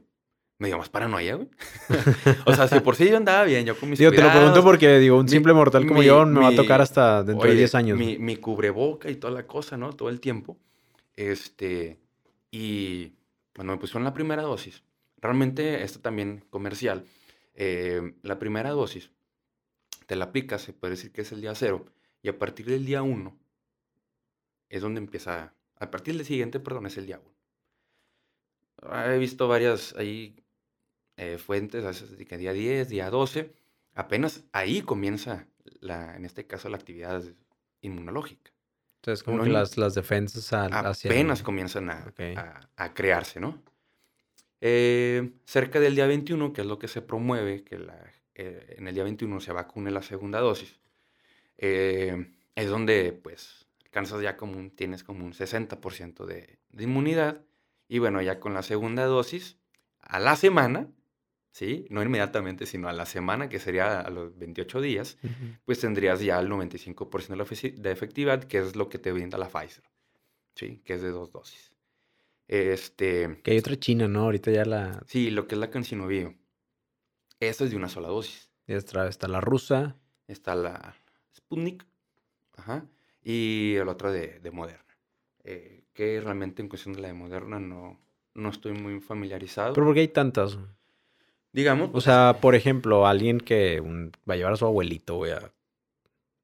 [0.60, 1.50] Me dio más paranoia, güey.
[2.48, 4.46] o sea, si por sí yo andaba bien, yo con mis Digo, te lo pregunto
[4.54, 6.82] cuidados, porque, digo, un mi- simple mortal como mi- yo me va a mi- tocar
[6.82, 7.98] hasta dentro de oye, 10 años.
[8.00, 9.94] Mi, mi cubreboca y toda la cosa, ¿no?
[9.94, 10.58] Todo el tiempo.
[11.16, 12.00] Este,
[12.50, 13.14] y
[13.56, 14.82] cuando me pusieron la primera dosis,
[15.22, 17.06] realmente esto también comercial,
[17.54, 19.12] eh, la primera dosis
[20.08, 21.86] te la aplicas, se puede decir que es el día cero,
[22.24, 23.38] y a partir del día uno
[24.70, 27.36] es donde empieza, a partir del siguiente, perdón, es el día uno.
[29.06, 30.36] He visto varias ahí
[31.18, 33.52] eh, fuentes, a veces día 10, día 12,
[33.94, 35.48] apenas ahí comienza,
[35.82, 37.24] la, en este caso, la actividad
[37.82, 38.52] inmunológica.
[39.02, 41.10] Entonces, como no que las, las defensas al- hacia.
[41.12, 43.62] Apenas comienzan a, a- a crearse, ¿no?
[44.62, 48.88] Eh, cerca del día 21, que es lo que se promueve, que la- eh, en
[48.88, 50.80] el día 21 se vacune la segunda dosis,
[51.58, 57.42] eh, es donde, pues, alcanzas ya como un, tienes como un 60% de, de inmunidad.
[57.88, 59.58] Y bueno, ya con la segunda dosis,
[60.02, 60.88] a la semana,
[61.58, 61.88] ¿sí?
[61.90, 65.18] No inmediatamente, sino a la semana, que sería a los 28 días,
[65.66, 69.84] pues tendrías ya el 95% de, efectividad, que es lo que te brinda la Pfizer,
[70.54, 70.84] ¿sí?
[70.86, 71.74] Que es de dos dosis.
[72.48, 74.26] Este, Que hay otra china, ¿no?
[74.26, 75.02] Ahorita ya la.
[75.08, 76.08] sí, lo que es la Cancino
[77.40, 78.52] Esta es de una sola dosis.
[78.68, 79.96] Ya está, está la rusa.
[80.28, 80.96] Está la
[81.36, 81.88] Sputnik,
[82.56, 82.86] ajá,
[83.24, 84.96] y la otra de, de Moderna.
[85.44, 88.00] Eh, que realmente en cuestión de la de Moderna no,
[88.36, 89.74] no estoy muy familiarizado.
[89.74, 90.60] Pero ¿por qué hay tantas?
[91.58, 95.16] Digamos, O pues, sea, por ejemplo, alguien que un- va a llevar a su abuelito,
[95.16, 95.52] güey, a,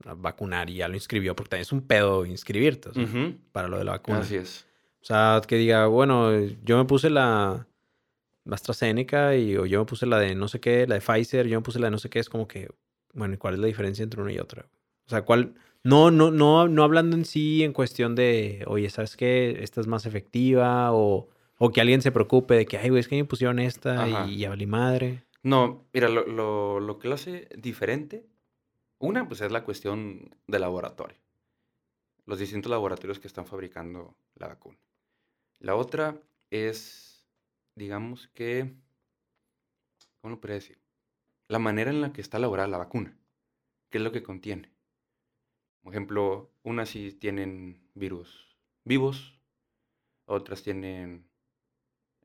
[0.05, 3.35] a vacunar y ya lo inscribió, porque también es un pedo inscribirte, o sea, ujú,
[3.51, 4.19] para lo de la vacuna.
[4.21, 4.65] así es.
[5.01, 6.31] O sea, que diga, bueno,
[6.63, 7.67] yo me puse la
[8.45, 11.47] la AstraZeneca y o yo me puse la de no sé qué, la de Pfizer,
[11.47, 12.69] yo me puse la de no sé qué, es como que,
[13.13, 14.65] bueno, ¿y cuál es la diferencia entre una y otra?
[15.05, 15.53] O sea, ¿cuál?
[15.83, 19.59] No, no, no, no hablando en sí en cuestión de, oye, ¿sabes qué?
[19.63, 21.29] Esta es más efectiva o,
[21.65, 24.27] o que alguien se preocupe de que, ay, güey, es que me pusieron esta Ajá.
[24.27, 25.23] y ya valí madre.
[25.43, 28.27] No, mira, lo, lo, lo que lo hace diferente,
[28.99, 31.17] una, pues es la cuestión del laboratorio.
[32.25, 34.77] Los distintos laboratorios que están fabricando la vacuna.
[35.59, 36.21] La otra
[36.51, 37.29] es,
[37.75, 38.73] digamos que,
[40.19, 40.81] ¿cómo lo podría decir?
[41.47, 43.17] La manera en la que está elaborada la vacuna.
[43.89, 44.69] ¿Qué es lo que contiene?
[45.81, 49.39] Por ejemplo, unas sí tienen virus vivos,
[50.25, 51.31] otras tienen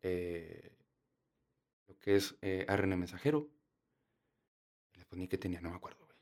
[0.03, 0.73] eh,
[1.87, 3.49] lo que es eh, ARN mensajero.
[4.95, 6.17] Les poní que tenía, no me acuerdo, güey.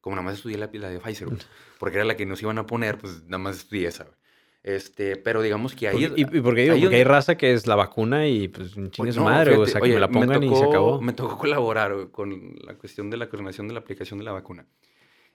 [0.00, 1.40] Como nada más estudié la, la de Pfizer, güey,
[1.78, 4.16] porque era la que nos iban a poner, pues nada más estudié esa, güey.
[4.64, 6.04] Este, pero digamos que ahí...
[6.16, 6.74] ¿Y, y por qué digo?
[6.74, 9.50] Porque hay donde- raza que es la vacuna y pues un chingue su no, madre,
[9.56, 11.00] o fíjate, sea, que oye, me la pongan y se tocó- acabó.
[11.00, 14.30] Me tocó colaborar güey, con la cuestión de la coordinación de la aplicación de la
[14.32, 14.66] vacuna.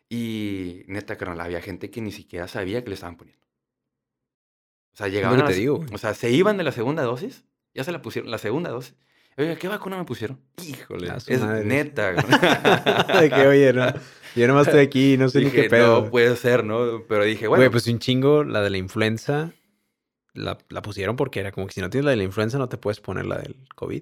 [0.07, 3.45] Y neta, carnal, había gente que ni siquiera sabía que le estaban poniendo.
[4.93, 5.89] O sea, llegaban te digo, güey.
[5.93, 7.43] O sea, se iban de la segunda dosis,
[7.77, 8.95] ya se la pusieron, la segunda dosis.
[9.37, 10.39] Oiga, ¿qué vacuna me pusieron?
[10.67, 11.63] Híjole, es madre.
[11.63, 12.11] neta.
[13.21, 13.93] de que, oye, no,
[14.35, 16.01] yo nomás estoy aquí, no sé ni qué pedo.
[16.01, 17.03] no puede ser, ¿no?
[17.07, 19.51] Pero dije, bueno, Güey, pues un chingo, la de la influenza,
[20.33, 22.67] la, la pusieron porque era como que si no tienes la de la influenza no
[22.67, 24.01] te puedes poner la del COVID.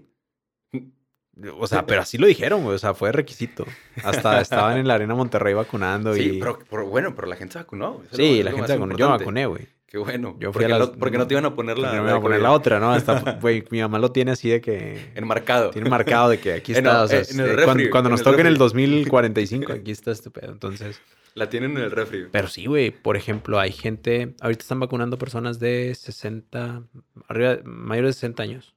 [1.60, 2.76] O sea, pero así lo dijeron, güey.
[2.76, 3.66] O sea, fue requisito.
[4.04, 6.40] Hasta estaban en la Arena Monterrey vacunando sí, y...
[6.40, 8.02] pero, pero bueno, pero la gente se vacunó.
[8.06, 8.98] eso sí, la gente más vacunó.
[8.98, 9.24] Yo me importante.
[9.24, 9.75] vacuné, güey.
[9.96, 10.36] Qué bueno.
[10.42, 11.88] Yo porque, las- no, porque no te iban a poner la.
[11.88, 12.92] Porque no me la iba a poner la otra, ¿no?
[12.92, 15.14] Hasta, güey, mi mamá lo tiene así de que...
[15.16, 15.70] Enmarcado.
[15.70, 17.04] Tiene marcado de que aquí está.
[17.04, 18.60] o sea, en el eh, refri, cuando, cuando en nos toque en el refri.
[18.84, 20.52] 2045, aquí está este pedo.
[20.52, 21.00] Entonces...
[21.34, 22.28] La tienen en el refri.
[22.30, 22.92] Pero sí, güey.
[22.92, 24.36] Por ejemplo, hay gente.
[24.42, 26.84] Ahorita están vacunando personas de 60.
[27.30, 28.76] Arriba, mayores de 60 años.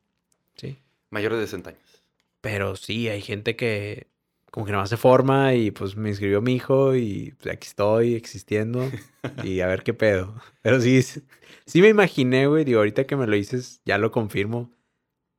[0.55, 0.79] Sí.
[1.11, 2.03] Mayores de 60 años.
[2.41, 4.07] Pero sí, hay gente que.
[4.51, 8.15] Como que más se forma y pues me inscribió mi hijo y pues, aquí estoy
[8.15, 8.91] existiendo
[9.45, 10.35] y a ver qué pedo.
[10.63, 11.23] Pero sí, sí
[11.69, 12.65] sí me imaginé, güey.
[12.65, 14.73] Digo, ahorita que me lo dices, ya lo confirmo.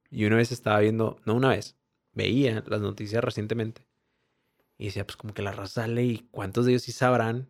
[0.10, 1.76] Y una vez estaba viendo, no una vez,
[2.14, 3.86] veía las noticias recientemente.
[4.78, 7.50] Y decía, pues como que la raza sale y cuántos de ellos sí sabrán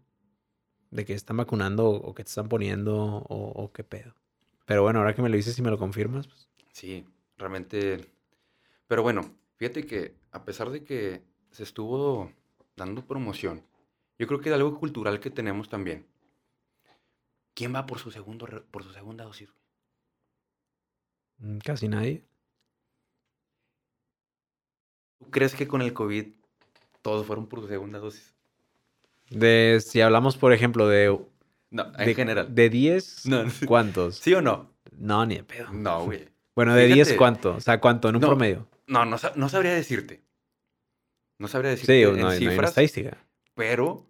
[0.90, 4.16] de que están vacunando o que te están poniendo o, o qué pedo.
[4.66, 7.06] Pero bueno, ahora que me lo dices y me lo confirmas, pues, Sí,
[7.38, 8.06] realmente.
[8.88, 12.32] Pero bueno, fíjate que a pesar de que se estuvo
[12.76, 13.64] dando promoción,
[14.18, 16.06] yo creo que es algo cultural que tenemos también.
[17.54, 19.50] ¿Quién va por su, segundo, por su segunda dosis?
[21.40, 22.24] mm, casi nadie.
[25.20, 26.28] ¿Tú crees que con el COVID
[27.02, 28.34] todos fueron por su segunda dosis?
[29.30, 31.20] De, si hablamos, por ejemplo, de,
[31.72, 32.56] No, en de, general.
[32.56, 34.18] de 10, No, ¿cuántos?
[34.18, 34.74] ¿Sí o no?
[34.92, 35.72] No, ni de pedo.
[35.72, 36.30] No, güey.
[36.56, 37.18] Bueno, de 10, Fíjate.
[37.18, 37.56] ¿cuánto?
[37.56, 38.68] O sea, ¿cuánto en un No, promedio?
[38.88, 40.24] No, no, no sabría decirte.
[41.40, 43.18] No sabría decirte Sí, en no, hay- no hay una cifras, estadística.
[43.56, 44.06] pero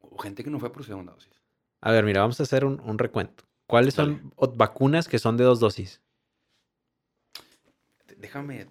[0.00, 1.32] hubo gente que no fue por segunda dosis.
[1.80, 3.44] A ver, mira, vamos a hacer un, un recuento.
[3.66, 4.18] ¿Cuáles Dale.
[4.36, 6.02] son vacunas que son de dos dosis?
[8.16, 8.66] Déjame,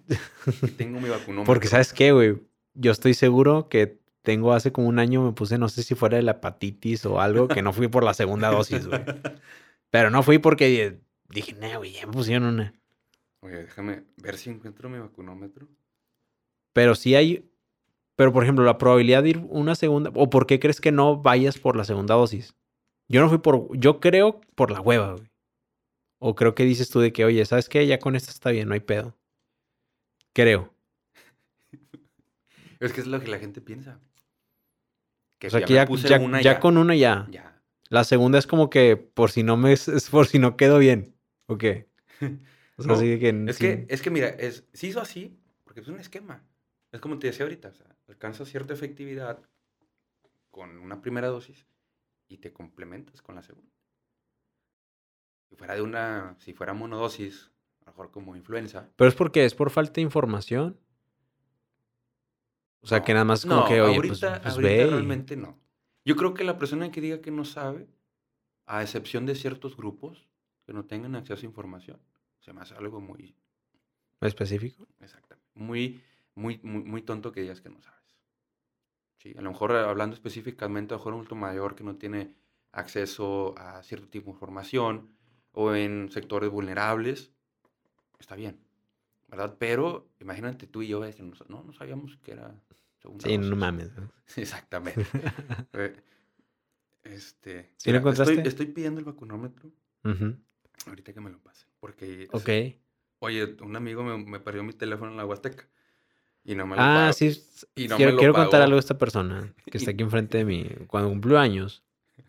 [0.76, 1.44] tengo mi vacunómetro.
[1.52, 2.40] Porque, ¿sabes qué, güey?
[2.74, 6.16] Yo estoy seguro que tengo hace como un año, me puse, no sé si fuera
[6.16, 9.02] de la hepatitis o algo, que no fui por la segunda dosis, güey.
[9.90, 10.98] Pero no fui porque
[11.28, 12.74] dije, no, güey, ya me pusieron una.
[13.40, 15.68] Oye, déjame ver si encuentro mi vacunómetro.
[16.72, 17.48] Pero sí hay.
[18.16, 20.10] Pero, por ejemplo, la probabilidad de ir una segunda.
[20.14, 22.54] ¿O por qué crees que no vayas por la segunda dosis?
[23.08, 23.76] Yo no fui por.
[23.76, 25.30] Yo creo por la hueva, güey.
[26.20, 27.86] O creo que dices tú de que, oye, ¿sabes qué?
[27.86, 29.16] Ya con esta está bien, no hay pedo.
[30.32, 30.72] Creo.
[32.80, 33.98] Es que es lo que la gente piensa.
[35.38, 37.26] Que O sea, ya que ya, ya- con una ya.
[37.30, 37.62] Ya.
[37.88, 39.72] La segunda es como que por si no me.
[39.72, 41.14] Es por si no quedo bien.
[41.46, 41.88] ¿O qué?
[42.76, 43.28] O sea, No, así que.
[43.48, 43.64] Es sí.
[43.64, 46.44] que, es que mira, es, se hizo así porque es un esquema.
[46.90, 49.42] Es como te decía ahorita, o sea, alcanzas cierta efectividad
[50.50, 51.66] con una primera dosis
[52.28, 53.72] y te complementas con la segunda.
[55.48, 57.50] Si fuera de una, si fuera monodosis,
[57.80, 58.90] a lo mejor como influenza.
[58.96, 60.78] Pero es porque es por falta de información.
[62.80, 64.86] O sea, no, que nada más como no, que, oye, pues, ahorita, pues ahorita ve.
[64.90, 65.58] realmente no.
[66.04, 67.88] Yo creo que la persona que diga que no sabe,
[68.66, 70.28] a excepción de ciertos grupos
[70.66, 72.00] que no tengan acceso a información,
[72.40, 73.34] se me hace algo muy,
[74.20, 74.86] específico.
[75.00, 75.50] Exactamente.
[75.54, 76.00] Muy,
[76.34, 78.00] muy, muy, muy tonto que digas que no sabes.
[79.18, 81.96] Sí, a lo mejor eh, hablando específicamente, a lo mejor un adulto mayor que no
[81.96, 82.34] tiene
[82.72, 85.16] acceso a cierto tipo de información
[85.52, 87.32] o en sectores vulnerables,
[88.18, 88.60] está bien,
[89.28, 89.56] ¿verdad?
[89.58, 92.54] Pero imagínate tú y yo, eh, no, no, no sabíamos que era
[93.00, 93.56] segunda Sí, no dosis.
[93.56, 93.90] mames.
[93.96, 94.10] ¿no?
[94.36, 95.06] Exactamente.
[95.74, 95.96] Eh,
[97.04, 98.48] este, ¿Sí lo mira, estoy, encontraste?
[98.48, 99.70] estoy pidiendo el vacunómetro
[100.04, 100.36] Ujú.
[100.86, 101.66] ahorita que me lo pase.
[101.80, 102.48] Porque, Ok.
[103.20, 105.68] oye, un amigo me, me perdió mi teléfono en la Huasteca.
[106.44, 107.42] Y no me lo Ah, sí.
[107.74, 110.38] y no me quiero lo quiero contar algo de esta persona que está aquí enfrente
[110.38, 110.66] de mí.
[110.86, 111.82] Cuando cumplió años,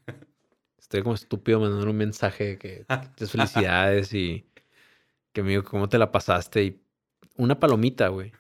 [0.80, 4.46] Estoy como estúpido mandando un mensaje de que muchas felicidades y
[5.34, 6.64] que me digo, ¿cómo te la pasaste?
[6.64, 6.82] Y
[7.38, 8.32] una palomita, güey.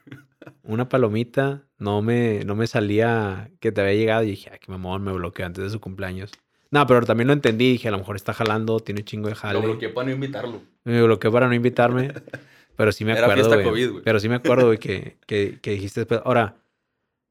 [0.64, 1.64] Una palomita.
[1.80, 5.12] No me, no me salía que te había llegado y dije, ay, qué mamón, me
[5.12, 6.32] bloqueó antes de su cumpleaños.
[6.70, 7.72] No, pero también lo entendí.
[7.72, 9.60] Dije, a lo mejor está jalando, tiene un chingo de jale.
[9.60, 10.62] Lo bloqueé para no invitarlo.
[10.84, 12.14] Me bloqueó para no invitarme.
[12.76, 13.68] Pero sí me Era acuerdo, fiesta güey.
[13.68, 14.04] COVID, güey.
[14.04, 16.22] Pero sí me acuerdo, güey, que, que, que dijiste después.
[16.26, 16.58] Ahora,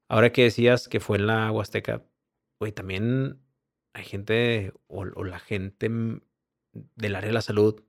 [0.08, 2.02] ahora que decías que fue en la Huasteca,
[2.58, 3.40] güey, también
[3.92, 5.90] hay gente, o, o la gente
[6.96, 7.82] del área de la salud,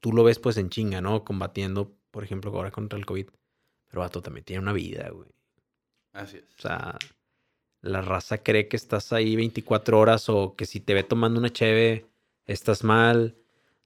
[0.00, 1.24] tú lo ves pues en chinga, ¿no?
[1.24, 3.28] Combatiendo, por ejemplo, ahora contra el COVID.
[3.88, 5.28] Pero vato también tiene una vida, güey.
[6.12, 6.44] Así es.
[6.58, 6.98] O sea,
[7.80, 11.50] la raza cree que estás ahí 24 horas o que si te ve tomando una
[11.50, 12.06] cheve,
[12.46, 13.36] estás mal.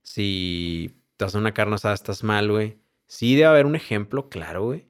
[0.03, 2.79] Si te haces una carne asada, estás mal, güey.
[3.07, 4.89] Sí debe haber un ejemplo, claro, güey.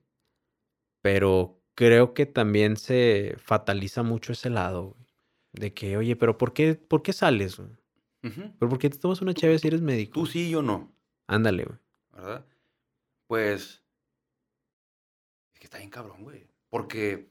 [1.02, 5.06] Pero creo que también se fataliza mucho ese lado, güey.
[5.52, 7.56] De que, oye, pero ¿por qué, por qué sales?
[7.56, 7.70] güey?
[8.20, 10.12] ¿Pero por qué te tomas una cheve si eres médico?
[10.12, 10.92] Tú sí, yo no.
[11.26, 11.78] Ándale, güey.
[12.12, 12.44] ¿verdad?
[13.26, 13.82] Pues.
[15.54, 16.46] Es que está bien cabrón, güey.
[16.68, 17.30] Porque.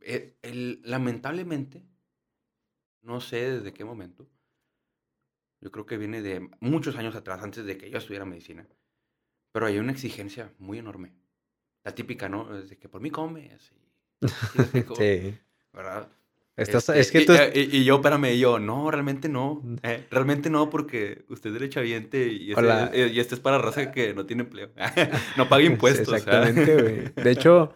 [0.00, 1.84] el- lamentablemente.
[3.02, 4.26] No sé desde qué momento.
[5.60, 8.66] Yo creo que viene de muchos años atrás, antes de que yo estudiara medicina.
[9.52, 11.12] Pero hay una exigencia muy enorme.
[11.84, 12.56] La típica, ¿no?
[12.58, 13.72] Es de que por mí comes.
[13.72, 15.34] y- tienes que co- Sí.
[15.72, 16.08] ¿Verdad?
[16.56, 17.32] Estás, Este, es que y, tú...
[17.34, 19.60] eh, y- y yo, espérame, y yo, no, realmente no.
[19.62, 19.76] Mm.
[19.84, 24.12] eh, realmente no, porque usted es derechohabiente y este, y este es para raza que
[24.12, 24.70] no tiene empleo.
[25.36, 26.12] no paga impuestos.
[26.12, 26.16] ¿ah?
[26.16, 27.24] Exactamente, güey.
[27.24, 27.72] De hecho,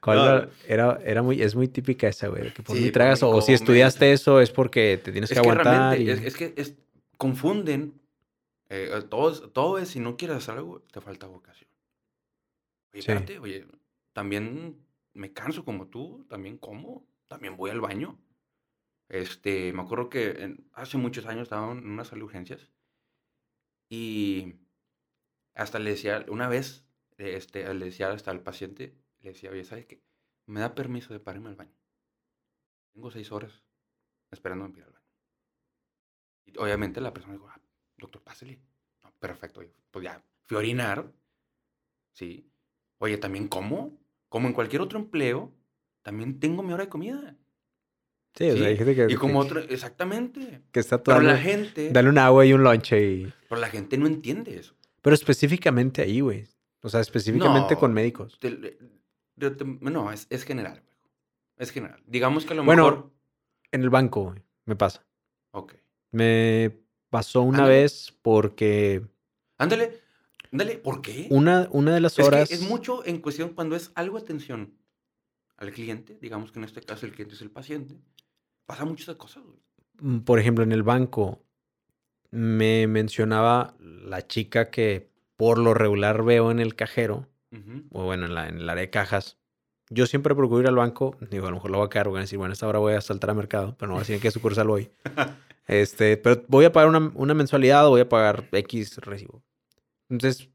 [0.00, 0.50] ¿cuál No.
[0.68, 2.52] era- era, muy, es muy típica esa, güey.
[2.54, 5.36] Que por Sí, mí tragas, mí o si estudiaste eso es porque te tienes Es
[5.36, 6.00] que que aguantar.
[6.00, 6.74] y- es, es que es-
[7.16, 8.00] confunden.
[8.68, 11.70] eh, todo, todo es, si no quieres hacer algo, te falta vocación.
[12.92, 13.12] Oye, Sí.
[13.12, 13.66] espérate, oye,
[14.12, 18.18] también me canso como tú, también como, también voy al baño.
[19.08, 22.70] Este, me acuerdo que en- hace muchos años estaba en una sala de urgencias
[23.88, 24.54] y
[25.54, 26.86] hasta le decía, una vez,
[27.18, 30.02] este, le decía hasta al paciente, le decía, oye, ¿sabes qué?
[30.46, 31.76] Me da permiso de pararme al baño.
[32.92, 33.64] Tengo seis horas
[34.32, 34.95] esperando a ir al baño.
[36.46, 37.60] Y obviamente la persona dijo, ah,
[37.98, 38.58] doctor, pásele.
[39.02, 41.12] No, perfecto, oye, pues ya, fui a orinar,
[42.12, 42.48] ¿sí?
[42.98, 43.98] Oye, ¿también como?
[44.28, 45.52] Como en cualquier otro empleo,
[46.02, 47.36] también tengo mi hora de comida.
[48.34, 50.62] sí, o sea, hay gente que, Y como otro, exactamente.
[50.72, 53.32] que está Pero toda la gente, Dale un agua y un lonche y...
[53.48, 54.74] pero la gente no entiende eso.
[55.02, 56.46] Pero específicamente ahí, güey.
[56.82, 58.38] O sea, específicamente No, con médicos.
[58.38, 58.78] Te- te-
[59.80, 60.82] no, es, es general.
[61.56, 62.02] Es general.
[62.06, 63.10] Digamos que a lo Bueno, mejor...
[63.72, 65.04] En el banco, güey, me pasa.
[65.50, 65.74] Ok.
[66.12, 66.78] Me
[67.10, 67.80] pasó una Ándale.
[67.82, 69.02] vez porque
[69.58, 70.00] Ándale,
[70.52, 71.26] ándale, ¿por qué?
[71.30, 72.48] una, una de las Es horas...
[72.48, 74.74] que es mucho en cuestión cuando es algo atención
[75.56, 77.96] al cliente, digamos que en este caso el cliente es el paciente,
[78.66, 79.56] pasa muchas cosas, güey.
[80.00, 81.42] mm, por ejemplo, en el banco,
[82.30, 87.84] me mencionaba la chica que por lo regular veo en el cajero, Ujú.
[87.90, 89.38] o bueno, en, la, en el área de cajas.
[89.88, 92.18] Yo siempre procuro ir al banco, digo, a lo mejor lo voy a caer, voy
[92.18, 94.02] a decir, bueno, a esta hora voy a saltar al mercado, pero no voy a
[94.02, 94.90] decir en qué sucursal voy.
[95.66, 99.42] Este, pero voy a pagar una, una mensualidad o voy a pagar X recibo.
[100.08, 100.48] Entonces,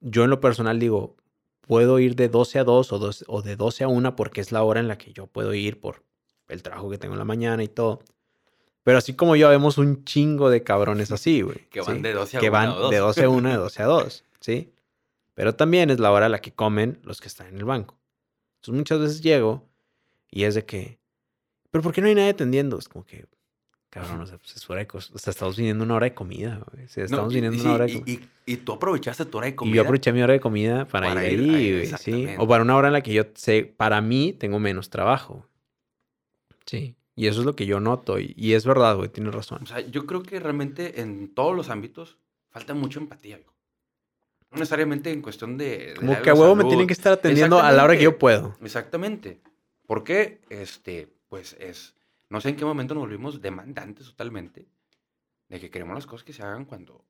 [0.00, 1.16] yo en lo personal digo,
[1.60, 4.52] puedo ir de 12 a 2 o, dos- o de 12 a 1 porque es
[4.52, 6.02] la hora en la que yo puedo ir por
[6.48, 8.00] el trabajo que tengo en la mañana y todo.
[8.84, 11.68] Pero así como yo, vemos un chingo de cabrones así, güey.
[11.68, 12.02] Que van ¿sí?
[12.02, 12.90] de 12 a Que 1 van o 2.
[12.90, 14.72] de 12 a 1, de 12 a 2, ¿sí?
[15.34, 17.98] Pero también es la hora a la que comen los que están en el banco.
[18.56, 19.68] Entonces muchas veces llego
[20.30, 20.98] y es de que,
[21.70, 22.78] ¿pero por qué no hay nadie atendiendo?
[22.78, 23.26] Es como que,
[24.00, 26.60] cabrón, o sea, pues es hora de o sea, estamos viniendo una hora de comida,
[26.72, 26.84] güey.
[26.84, 28.20] O sea, No, estamos y- viniendo y una hora de y, comida.
[28.46, 29.76] y- y tú aprovechaste tu hora de Y comida.
[29.76, 32.26] yo aproveché mi hora de comida para, para ir ir ahí, güey, sí.
[32.38, 35.46] O para una hora en la que yo sé, para mí tengo menos trabajo.
[36.66, 36.94] Sí.
[37.16, 38.18] Y eso es lo que yo noto.
[38.20, 39.60] Y, y es verdad, güey, tienes razón.
[39.62, 42.16] O sea, yo creo que realmente en todos los ámbitos
[42.50, 43.54] falta mucha empatía, viejo.
[44.50, 45.88] No necesariamente en cuestión de...
[45.88, 48.18] de Como que a huevo me tienen que estar atendiendo a la hora que yo
[48.18, 48.56] puedo.
[48.62, 49.40] Exactamente.
[49.86, 50.40] ¿Por qué?
[50.48, 51.94] Este, pues es...
[52.30, 54.68] No sé en qué momento nos volvimos demandantes totalmente
[55.48, 57.04] de que queremos las cosas que se hagan cuando...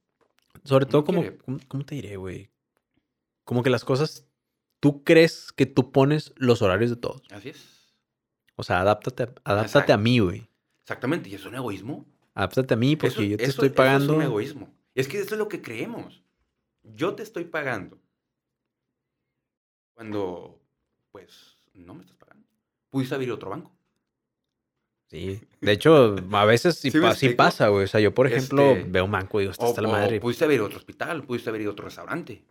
[0.65, 1.23] Sobre todo, como.
[1.45, 2.51] ¿cómo, cómo te diré, güey?
[3.45, 4.27] Como que las cosas,
[4.81, 7.23] tú crees que tú pones los horarios de todos.
[7.31, 7.93] Así es.
[8.57, 10.49] O sea, adáptate, adáptate a mí, güey.
[10.81, 11.29] Exactamente.
[11.29, 12.07] Y es un egoísmo.
[12.35, 14.13] Adáptate a mí porque Eso- yo te eso- estoy eso pagando.
[14.15, 14.75] es un egoísmo.
[14.95, 16.23] Es que eso es lo que creemos.
[16.83, 18.01] Yo te estoy pagando.
[19.95, 20.61] Cuando,
[21.13, 22.47] pues, no me estás pagando.
[22.91, 23.73] Pudiste abrir otro banco.
[25.11, 25.41] Sí.
[25.61, 27.85] De hecho, a veces sí, ¿Sí me pa- sí pasa, güey.
[27.85, 29.93] O sea, yo, por ejemplo, Este, veo un banco y digo, O, está la o
[29.93, 30.21] madre.
[30.21, 32.45] pudiste abrir otro hospital, pudiste abrir otro restaurante.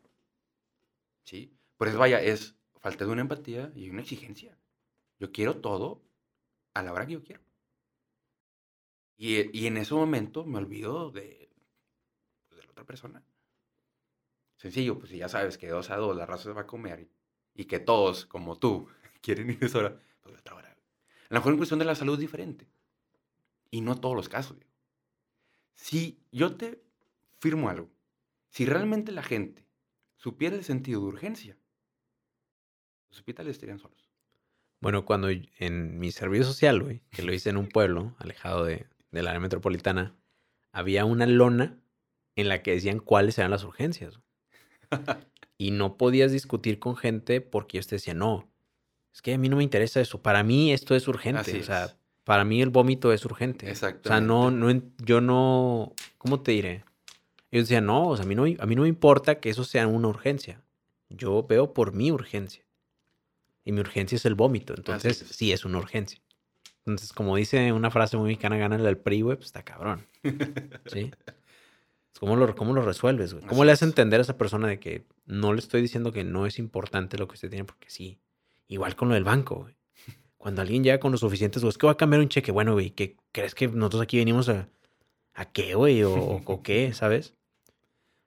[1.25, 1.53] ¿Sí?
[1.77, 4.57] Por eso, vaya, es falta de una empatía y una exigencia.
[5.19, 6.01] Yo quiero todo
[6.73, 7.41] a la hora que yo quiero.
[9.17, 11.49] Y, y en ese momento me olvido de,
[12.47, 13.23] pues, de la otra persona.
[14.57, 17.01] Sencillo, pues si ya sabes que dos a dos la raza se va a comer
[17.55, 18.87] y, y que todos, como tú,
[19.21, 20.66] quieren ir a esa hora, pues a otra hora.
[21.29, 22.67] A lo mejor en cuestión de la salud es diferente.
[23.69, 24.57] Y no todos los casos.
[24.57, 24.71] digo.
[25.75, 26.81] Si yo te
[27.39, 27.89] firmo algo,
[28.49, 29.67] si realmente la gente
[30.15, 31.57] supiera el sentido de urgencia,
[33.09, 34.09] los hospitales estarían solos.
[34.79, 38.87] Bueno, cuando en mi servicio social, güey, que lo hice en un pueblo alejado de,
[39.11, 40.15] del área metropolitana,
[40.71, 41.79] había una lona
[42.35, 44.19] en la que decían cuáles eran las urgencias.
[45.59, 48.47] Y no podías discutir con gente porque ellos te decían, no,
[49.17, 50.21] es que a mí no me interesa eso.
[50.21, 51.41] Para mí esto es urgente.
[51.41, 51.95] Así o sea, es.
[52.23, 53.71] para mí el vómito es urgente.
[53.71, 56.83] O sea, no, no, yo no, ¿cómo te diré?
[57.49, 59.63] Ellos decían, no, o sea, a mí no, a mí no me importa que eso
[59.63, 60.61] sea una urgencia.
[61.09, 62.63] Yo veo por mi urgencia.
[63.65, 64.75] Y mi urgencia es el vómito.
[64.77, 65.29] Entonces, es.
[65.29, 66.21] sí es una urgencia.
[66.85, 70.05] Entonces, como dice una frase muy mexicana, gana el PRI, güey, pues está cabrón.
[70.85, 71.09] ¿Sí?
[72.19, 73.47] ¿Cómo lo, cómo lo resuelves, güey?
[73.47, 73.89] ¿Cómo Así le haces es.
[73.89, 77.27] entender a esa persona de que no le estoy diciendo que no es importante lo
[77.27, 77.65] que usted tiene?
[77.65, 78.19] Porque sí.
[78.67, 79.75] Igual con lo del banco, güey.
[80.37, 82.51] Cuando alguien llega con los suficientes, güey, es que va a cambiar un cheque.
[82.51, 84.69] Bueno, güey, ¿qué crees que nosotros aquí venimos a,
[85.33, 86.03] a qué, güey?
[86.03, 86.13] O,
[86.45, 87.33] o- qué, ¿sabes?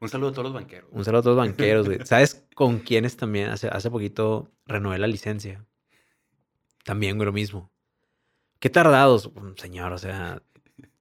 [0.01, 0.89] Un saludo a todos los banqueros.
[0.93, 1.99] Un saludo a todos los banqueros, güey.
[2.07, 3.51] ¿Sabes con quiénes también?
[3.51, 5.65] Hace, hace poquito renové la licencia.
[6.85, 7.71] También, güey, lo mismo.
[8.59, 9.93] Qué tardados, señor.
[9.93, 10.43] O sea,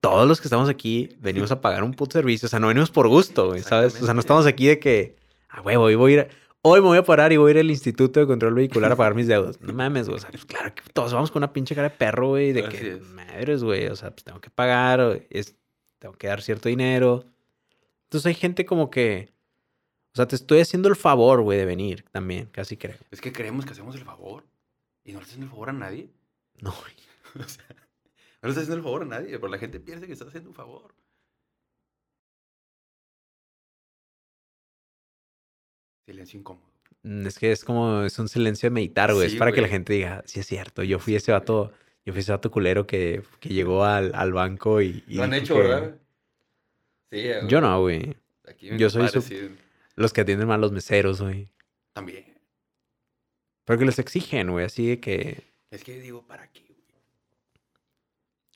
[0.02, 2.46] todos los que estamos aquí venimos a pagar un puto servicio.
[2.46, 4.02] O sea, no venimos por gusto, güey, ¿sabes?
[4.02, 5.16] O sea, no estamos aquí de que,
[5.50, 6.28] ah, huevo, hoy voy a ir, a-
[6.62, 8.96] hoy me voy a parar y voy a ir al Instituto de Control Vehicular a
[8.96, 9.60] pagar mis deudas.
[9.62, 10.18] No mames, güey.
[10.18, 12.68] O sea, pues claro que todos vamos con una pinche cara de perro, güey, de
[12.68, 13.02] que, es.
[13.10, 13.88] madres, güey.
[13.88, 15.56] O sea, pues tengo que pagar, es,
[16.00, 17.26] tengo que dar cierto dinero.
[18.06, 19.32] Entonces hay gente como que,
[20.14, 22.98] o sea, te estoy haciendo el favor, güey, de venir también, casi creo.
[23.12, 24.44] Es que creemos que hacemos el favor.
[25.04, 26.10] Y no le estás haciendo el favor a nadie.
[26.62, 26.94] No, güey.
[27.46, 27.64] O sea,
[28.42, 29.38] no le estás haciendo el favor a nadie.
[29.38, 30.94] Pero la gente piensa que estás haciendo un favor.
[36.10, 36.66] Silencio incómodo.
[37.04, 39.28] Mm, Es que es como, es un silencio de meditar, güey.
[39.28, 39.72] es para que la güey.
[39.72, 41.40] gente diga, sí es cierto, yo fui ese güey.
[41.40, 41.72] vato,
[42.06, 45.04] yo fui ese vato culero que, que llegó al, al banco y...
[45.08, 45.96] y Lo han hecho, que- ¿verdad?
[47.12, 47.18] Sí.
[47.20, 47.62] eh, Yo güey.
[47.70, 48.18] no, güey.
[48.48, 49.52] Aquí Yo soy su-
[49.96, 51.48] Los que atienden mal los meseros, güey.
[51.94, 52.26] También.
[53.66, 55.44] Pero que les exigen, güey, así de que...
[55.70, 56.80] Es que digo, ¿para qué, güey?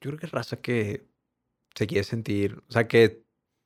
[0.02, 1.06] Yo creo que es raza que
[1.76, 3.23] se quiere sentir, o sea, que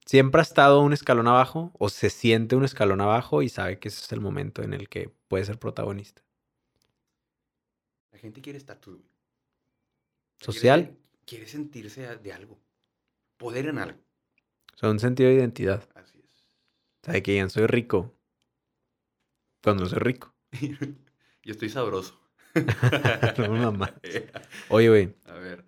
[0.07, 3.89] siempre ha estado un escalón abajo o se siente un escalón abajo y sabe que
[3.89, 6.23] ese es el momento en el que puede ser protagonista.
[8.11, 9.07] La gente quiere estatus, güey.
[10.39, 12.57] Quiere- Social, Quiere sentirse de algo.
[13.37, 13.99] Poder en algo.
[14.73, 15.87] o sea, un sentido de identidad.
[15.93, 17.11] Así es.
[17.13, 18.15] De que digan, soy rico.
[19.61, 20.33] Cuando no soy rico.
[21.43, 22.19] Yo estoy sabroso.
[23.37, 23.93] No, mamá.
[24.69, 25.63] Oye, güey, A ver.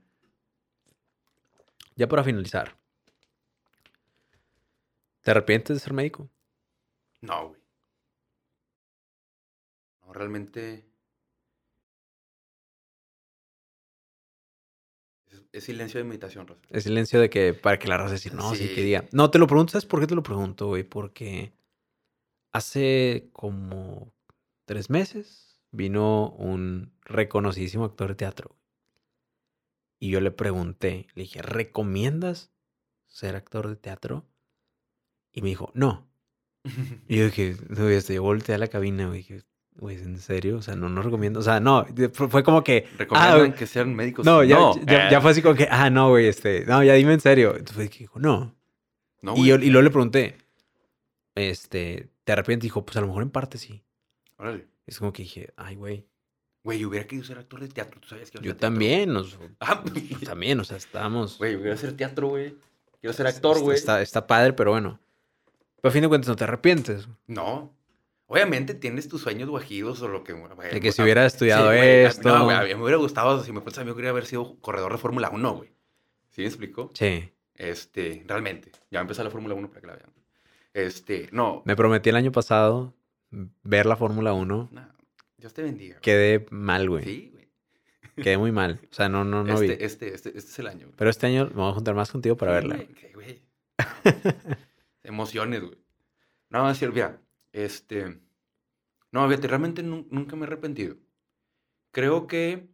[1.95, 2.78] ya para finalizar.
[5.29, 6.27] ¿Te arrepientes de ser médico?
[7.21, 7.61] No, güey.
[10.03, 10.89] No, realmente.
[15.27, 16.61] Es, es silencio de meditación, Rosa.
[16.71, 18.81] El silencio de que para que la raza decir, no, sí, que Sí.
[18.81, 19.05] diga.
[19.11, 20.81] No, te lo pregunto, ¿sabes por qué te lo pregunto, güey?
[20.81, 21.53] Porque
[22.51, 24.11] hace como
[24.65, 28.55] tres meses vino un reconocidísimo actor de teatro.
[29.99, 32.51] Y yo le pregunté, le dije, ¿recomiendas
[33.05, 34.25] ser actor de teatro?
[35.33, 36.07] Y me dijo, no.
[37.07, 39.19] Y yo dije, no, güey, hasta yo volteé a la cabina, güey.
[39.19, 39.43] Dije,
[39.75, 40.57] güey, ¿en serio?
[40.57, 41.39] O sea, no, no recomiendo.
[41.39, 43.53] O sea, no, fue como que, ¿Recomiendan güey.
[43.55, 44.25] que sean médicos?
[44.25, 46.93] no, ya, ya, eh, ya fue así como que, ah, no, güey, este, no, ya
[46.93, 47.55] dime en serio.
[47.55, 48.55] Entonces dijo, no.
[49.21, 50.37] No, y, yo, y luego le pregunté,
[51.35, 52.63] este, ¿te arrepientes?
[52.63, 53.83] Dijo, pues a lo mejor en parte sí.
[54.37, 54.67] Órale.
[54.85, 56.05] Es como que dije, ay, güey,
[56.61, 58.01] Güey, yo hubiera querido ser actor de teatro.
[58.01, 58.59] ¿Tú sabías que yo teatro?
[58.59, 61.37] también, nos, Ah, pues, también, o sea, estábamos.
[61.39, 62.53] Güey, yo quiero hacer teatro, güey.
[62.99, 63.77] Quiero ser Está- actor, güey.
[63.77, 64.99] Está, está padre, pero bueno.
[65.81, 67.07] Pero a fin de cuentas no te arrepientes.
[67.27, 67.73] No.
[68.27, 70.33] Obviamente tienes tus sueños guajidos o lo que...
[70.33, 72.29] güey, De que si ah, hubiera estudiado sí, güey, esto.
[72.29, 74.25] No, güey, a mí me hubiera gustado, si me pones a mí, yo quería haber
[74.27, 75.71] sido corredor de Fórmula 1, güey.
[76.29, 76.91] ¿Sí me explico?
[76.93, 77.31] Sí.
[77.55, 78.71] Este, realmente.
[78.91, 80.09] Ya va a empezar la Fórmula 1 para que la vean.
[80.73, 81.63] Este, no.
[81.65, 82.93] Me prometí el año pasado
[83.63, 84.69] ver la Fórmula 1.
[84.71, 84.87] no,
[85.37, 85.93] Dios te bendiga.
[85.95, 86.01] güey.
[86.01, 87.03] Quedé mal, güey.
[87.05, 87.49] Sí, güey.
[88.23, 88.79] Quedé muy mal.
[88.91, 89.71] O sea, no, no, no vi.
[89.71, 90.85] este, este, este, este es el año.
[90.85, 90.95] güey.
[90.97, 92.85] Pero este año me voy a juntar más contigo para Sí, verla.
[92.85, 93.41] güey, güey.
[95.09, 95.77] Emociones, güey.
[96.49, 98.21] No, es cierto, mira, este...
[99.11, 100.95] No, fíjate, realmente nun- nunca me he arrepentido.
[101.91, 102.69] Creo que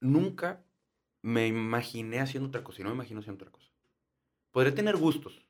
[0.00, 0.64] nunca
[1.22, 3.70] me imaginé haciendo otra cosa y no me imagino haciendo otra cosa.
[4.50, 5.46] Podré tener gustos,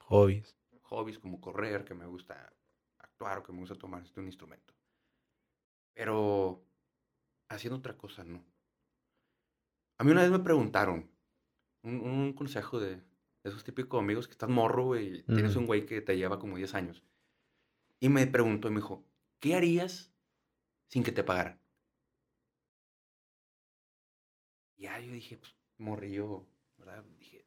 [0.00, 0.56] Hobbies.
[0.82, 2.52] hobbies como correr, que me gusta
[2.98, 4.74] actuar o que me gusta tomar este, un instrumento.
[5.94, 6.64] Pero
[7.48, 8.44] haciendo otra cosa, no.
[9.98, 11.10] A mí una vez me preguntaron,
[11.82, 13.02] un, un consejo de
[13.44, 16.56] esos típicos amigos que estás morro, güey, y tienes un güey que te lleva como
[16.56, 17.02] 10 años.
[17.98, 19.04] Y me preguntó, y me dijo,
[19.38, 20.12] ¿qué harías
[20.88, 21.60] sin que te pagaran?
[24.76, 26.46] Y ya yo dije, pues, morrillo,
[26.78, 27.04] ¿verdad?
[27.18, 27.44] Dije,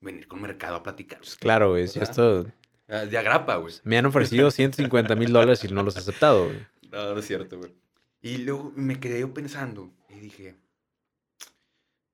[0.00, 1.18] venir con mercado a platicar.
[1.18, 1.84] Pues claro, güey.
[1.84, 2.46] Esto.
[2.88, 3.74] Ah, De agrapa, güey.
[3.84, 6.66] Me han ofrecido 150 mil dólares y no los he aceptado, güey.
[6.90, 7.74] No, no es cierto, güey.
[8.22, 10.56] Y luego me quedé yo pensando y dije,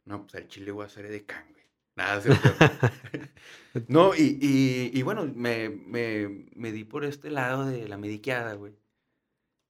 [0.04, 1.65] no, pues al chile voy a hacer edecán, güey.
[1.96, 2.22] Nada,
[3.88, 8.54] no, y, y, y bueno, me, me, me di por este lado de la mediqueada,
[8.54, 8.74] güey.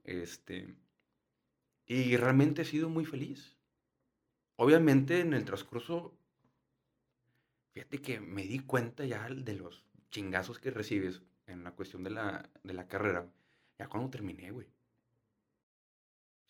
[0.05, 0.77] Este,
[1.87, 3.57] y realmente he sido muy feliz.
[4.57, 6.13] Obviamente en el transcurso,
[7.73, 12.11] fíjate que me di cuenta ya de los chingazos que recibes en la cuestión de
[12.11, 13.31] la, de la carrera,
[13.79, 14.67] ya cuando terminé, güey.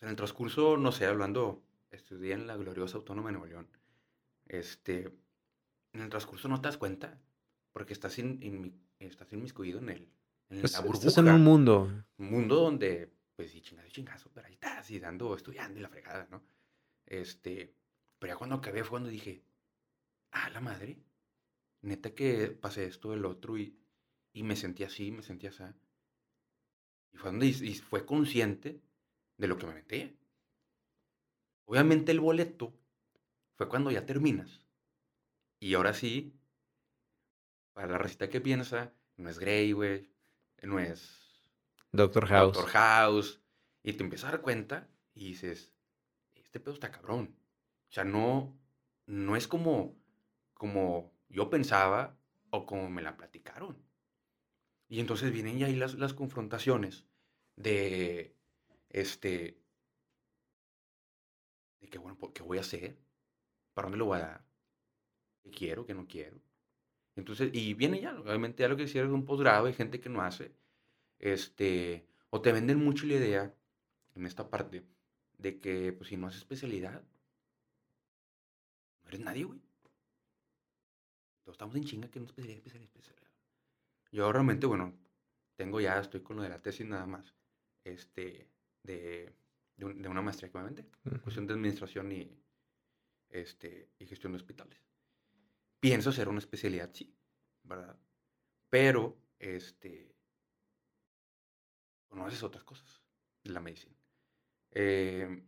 [0.01, 1.61] En el transcurso, no sé, hablando,
[1.91, 3.67] estudié en la gloriosa Autónoma de Nuevo León.
[4.47, 5.11] Este,
[5.97, 7.19] en el transcurso no te das cuenta,
[7.71, 10.09] porque estás, in- inmi- estás inmiscuido en, el,
[10.49, 11.07] en Pues, la burbuja.
[11.07, 12.05] estás en un mundo.
[12.17, 15.81] Un mundo donde, pues, sí, chingazo, y chingazo, pero ahí estás, y dando, estudiando y
[15.81, 16.43] la fregada, ¿no?
[17.05, 17.73] Este,
[18.19, 19.43] pero ya cuando acabé fue cuando dije,
[20.31, 20.99] ah, la madre,
[21.81, 23.77] neta que pasé esto, el otro, y,
[24.33, 25.63] y me sentí así, me sentí así.
[27.13, 28.81] Y fue donde y fue consciente
[29.37, 30.17] de lo que me metí.
[31.65, 32.73] Obviamente el boleto
[33.55, 34.61] fue cuando ya terminas.
[35.59, 36.33] Y ahora sí,
[37.73, 40.09] para la recita que piensa, no es Grey, güey,
[40.61, 41.27] no es
[41.91, 42.55] Doctor House.
[42.55, 43.41] Doctor House.
[43.83, 45.73] Y te empiezas a dar cuenta y dices,
[46.35, 47.35] este pedo está cabrón.
[47.89, 48.57] O sea, no,
[49.05, 49.95] no es como,
[50.53, 52.17] como yo pensaba
[52.49, 53.77] o como me la platicaron.
[54.89, 57.05] Y entonces vienen ya ahí las, las confrontaciones
[57.55, 58.35] de,
[58.89, 59.61] este,
[61.79, 62.97] de que, bueno, ¿qué voy a hacer?
[63.73, 64.46] ¿Para dónde lo voy a dar?
[65.43, 65.85] ¿Qué quiero?
[65.85, 66.39] ¿Qué no quiero?
[67.15, 70.09] Entonces, y viene ya, obviamente ya lo que decía es un posgrado, hay gente que
[70.09, 70.51] no hace,
[71.19, 73.55] este, o te venden mucho la idea
[74.15, 74.83] en esta parte
[75.37, 77.03] de que, pues, si no haces especialidad,
[79.03, 79.61] no eres nadie, güey.
[81.43, 83.31] Todos estamos en chinga que no especialidad, especialidad, especialidad.
[84.11, 84.93] Yo realmente, bueno,
[85.55, 87.33] tengo ya, estoy con lo de la tesis nada más,
[87.83, 88.49] este,
[88.83, 89.33] de,
[89.77, 92.37] de, un- de una maestría que me cuestión de administración y,
[93.29, 94.79] este, y gestión de hospitales.
[95.87, 97.15] Pienso hacer una especialidad, sí,
[97.63, 97.97] ¿verdad?
[98.69, 100.13] Pero, este,
[102.09, 103.01] conoces otras cosas
[103.41, 103.95] de la medicina.
[104.71, 105.45] Eh,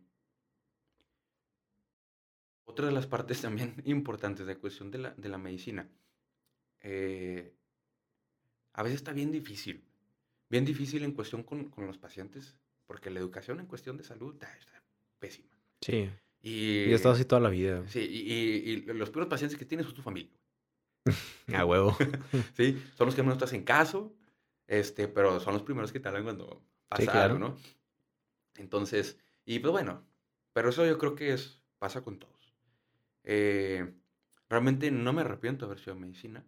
[2.64, 5.90] otra de las partes también importantes de cuestión de la, de la medicina,
[6.80, 7.54] eh,
[8.72, 9.84] a veces está bien difícil,
[10.48, 14.32] bien difícil en cuestión con, con los pacientes, porque la educación en cuestión de salud
[14.32, 14.82] está
[15.18, 15.54] pésima.
[15.82, 16.08] Sí.
[16.42, 17.86] Y, Y he estado así toda la vida.
[17.88, 20.32] Sí, y, y- y los peores pacientes que tienes son tu familia.
[21.54, 21.96] A huevo.
[22.56, 24.14] Sí, son los que menos te hacen caso,
[24.66, 27.34] este, pero son los primeros que te hablan cuando pasa Sí, claro.
[27.34, 27.56] algo, ¿no?
[28.56, 30.06] Entonces, y pues bueno,
[30.52, 32.54] pero eso yo creo que es, pasa con todos.
[33.24, 33.94] Eh,
[34.48, 36.44] realmente no me arrepiento de haber sido medicina.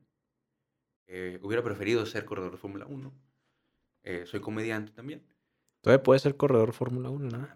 [1.07, 3.13] Eh, hubiera preferido ser corredor de Fórmula 1.
[4.05, 5.27] Eh, soy comediante también.
[5.81, 7.49] Todavía puede ser corredor Fórmula 1, No, ¿no?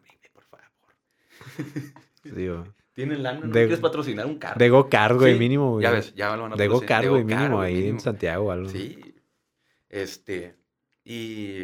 [2.25, 3.41] Digo, ¿Tienen lana?
[3.41, 4.59] ¿No De- quieres patrocinar un carro?
[4.59, 5.83] de go-kart, güey, Sí, mínimo, güey.
[5.83, 6.81] Ya ves, ya lo van a De patrocinar.
[7.05, 8.01] go-kart, güey, mínimo, ahí en.
[8.01, 8.69] Santiago o algo.
[8.71, 8.99] Sí.
[9.89, 10.55] Este.
[11.05, 11.63] Y.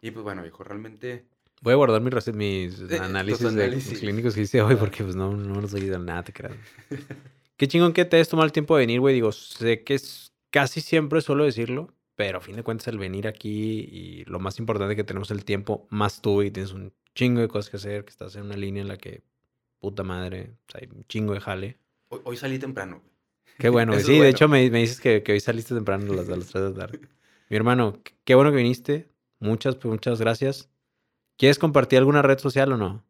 [0.00, 1.24] Y pues bueno, viejo, realmente.
[1.62, 5.60] Voy a guardar mis, Eh, análisis, de clínicos que hice hoy porque pues no, no
[5.62, 6.54] los he ido nada, te creas.
[7.56, 9.14] Qué chingón que te hayas tomado el tiempo de venir, güey.
[9.14, 13.26] Digo, sé que es casi siempre suelo decirlo, pero a fin de cuentas el venir
[13.26, 17.40] aquí y lo más importante que tenemos el tiempo, más tú y tienes un chingo
[17.40, 19.22] de cosas que hacer, que estás en una línea en la que,
[19.80, 21.78] puta madre, o sea, hay un chingo de jale.
[22.08, 23.14] Hoy, hoy salí temprano, güey.
[23.58, 24.04] Qué bueno, güey.
[24.04, 26.46] Sí, de hecho me, me dices que, que hoy saliste temprano a las, a las
[26.48, 27.00] 3 de la tarde.
[27.50, 29.08] Mi hermano, qué- bueno que viniste.
[29.40, 30.68] Muchas, pues, muchas gracias.
[31.36, 33.04] ¿Quieres compartir alguna red social o no?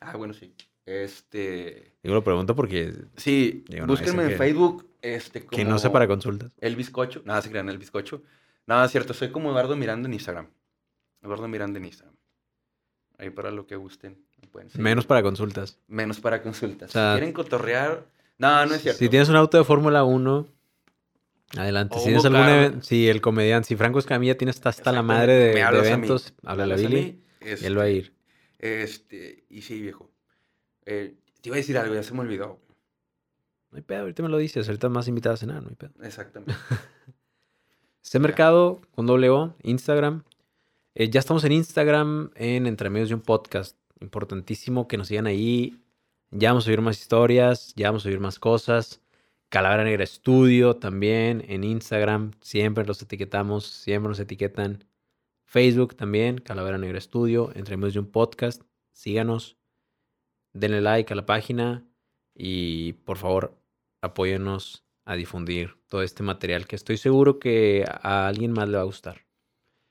[0.00, 0.54] Ah, bueno, sí.
[0.86, 1.92] Este.
[2.02, 4.86] Digo, lo pregunto porque Sí, Digo, no, búsquenme en que- Facebook.
[5.14, 6.50] Este, como que no sé para consultas.
[6.58, 7.22] El bizcocho.
[7.24, 8.22] Nada, se crean, el bizcocho.
[8.66, 9.14] Nada, es cierto.
[9.14, 10.48] Soy como Eduardo Miranda en Instagram.
[11.22, 12.16] Eduardo Miranda en Instagram.
[13.18, 14.26] Ahí para lo que gusten.
[14.74, 15.78] Menos para consultas.
[15.86, 16.90] Menos para consultas.
[16.90, 18.06] O sea, si quieren cotorrear.
[18.38, 18.98] No, no es cierto.
[18.98, 20.48] Si tienes un auto de Fórmula 1,
[21.56, 21.94] adelante.
[21.96, 25.34] O Si tienes algún si el comediante, si Franco Escamilla tiene hasta, hasta la madre
[25.34, 28.12] de, de eventos, háblale a Billy mí, y él va a este, ir.
[28.58, 30.10] Este, y sí, viejo.
[30.84, 32.65] Eh, te iba a decir algo, ya se me olvidó.
[33.70, 34.68] No hay pedo, ahorita me lo dices.
[34.68, 35.92] Ahorita más invitado a cenar, no hay pedo.
[36.02, 36.54] Exactamente.
[38.02, 40.22] Este mercado con doble O, Instagram.
[40.94, 43.76] Eh, ya estamos en Instagram en Entre Medios de un Podcast.
[44.00, 45.82] Importantísimo que nos sigan ahí.
[46.30, 49.00] Ya vamos a subir más historias, ya vamos a subir más cosas.
[49.48, 52.30] Calavera Negra Estudio también en Instagram.
[52.40, 54.84] Siempre los etiquetamos, siempre nos etiquetan.
[55.44, 57.50] Facebook también, Calavera Negra Estudio.
[57.56, 58.62] Entre medio de un podcast.
[58.92, 59.56] Síganos.
[60.52, 61.84] Denle like a la página.
[62.38, 63.56] Y por favor,
[64.02, 68.82] apóyennos a difundir todo este material que estoy seguro que a alguien más le va
[68.82, 69.24] a gustar.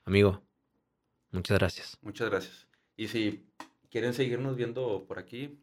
[0.04, 0.42] Amigo,
[1.32, 1.98] muchas gracias.
[2.02, 2.68] Muchas gracias.
[2.96, 3.44] Y si
[3.90, 5.58] quieren seguirnos viendo por aquí,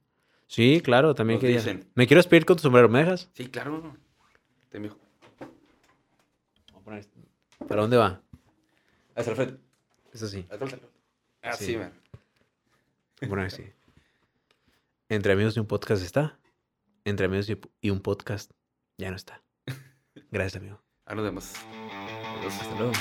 [0.47, 1.55] Sí, claro, también quería.
[1.57, 1.89] dicen.
[1.95, 3.29] Me quiero despedir con tu sombrero, ¿me dejas?
[3.33, 3.95] sí, claro.
[4.69, 4.99] Te mijo.
[7.67, 8.21] ¿Para dónde va?
[9.15, 9.59] Hasta el frente.
[10.11, 10.45] Eso sí.
[10.49, 10.87] Hasta el frente.
[11.41, 11.65] Ah, Sí.
[11.65, 11.93] sí, man.
[13.21, 13.63] A poner así.
[15.09, 16.37] Entre amigos y un podcast está.
[17.05, 17.49] Entre amigos
[17.81, 18.51] y- un podcast
[18.97, 19.43] ya no está.
[20.31, 20.81] Gracias, amigo.
[21.05, 21.53] Ahí nos vemos.
[22.39, 22.53] Adiós.
[22.61, 22.93] Hasta luego.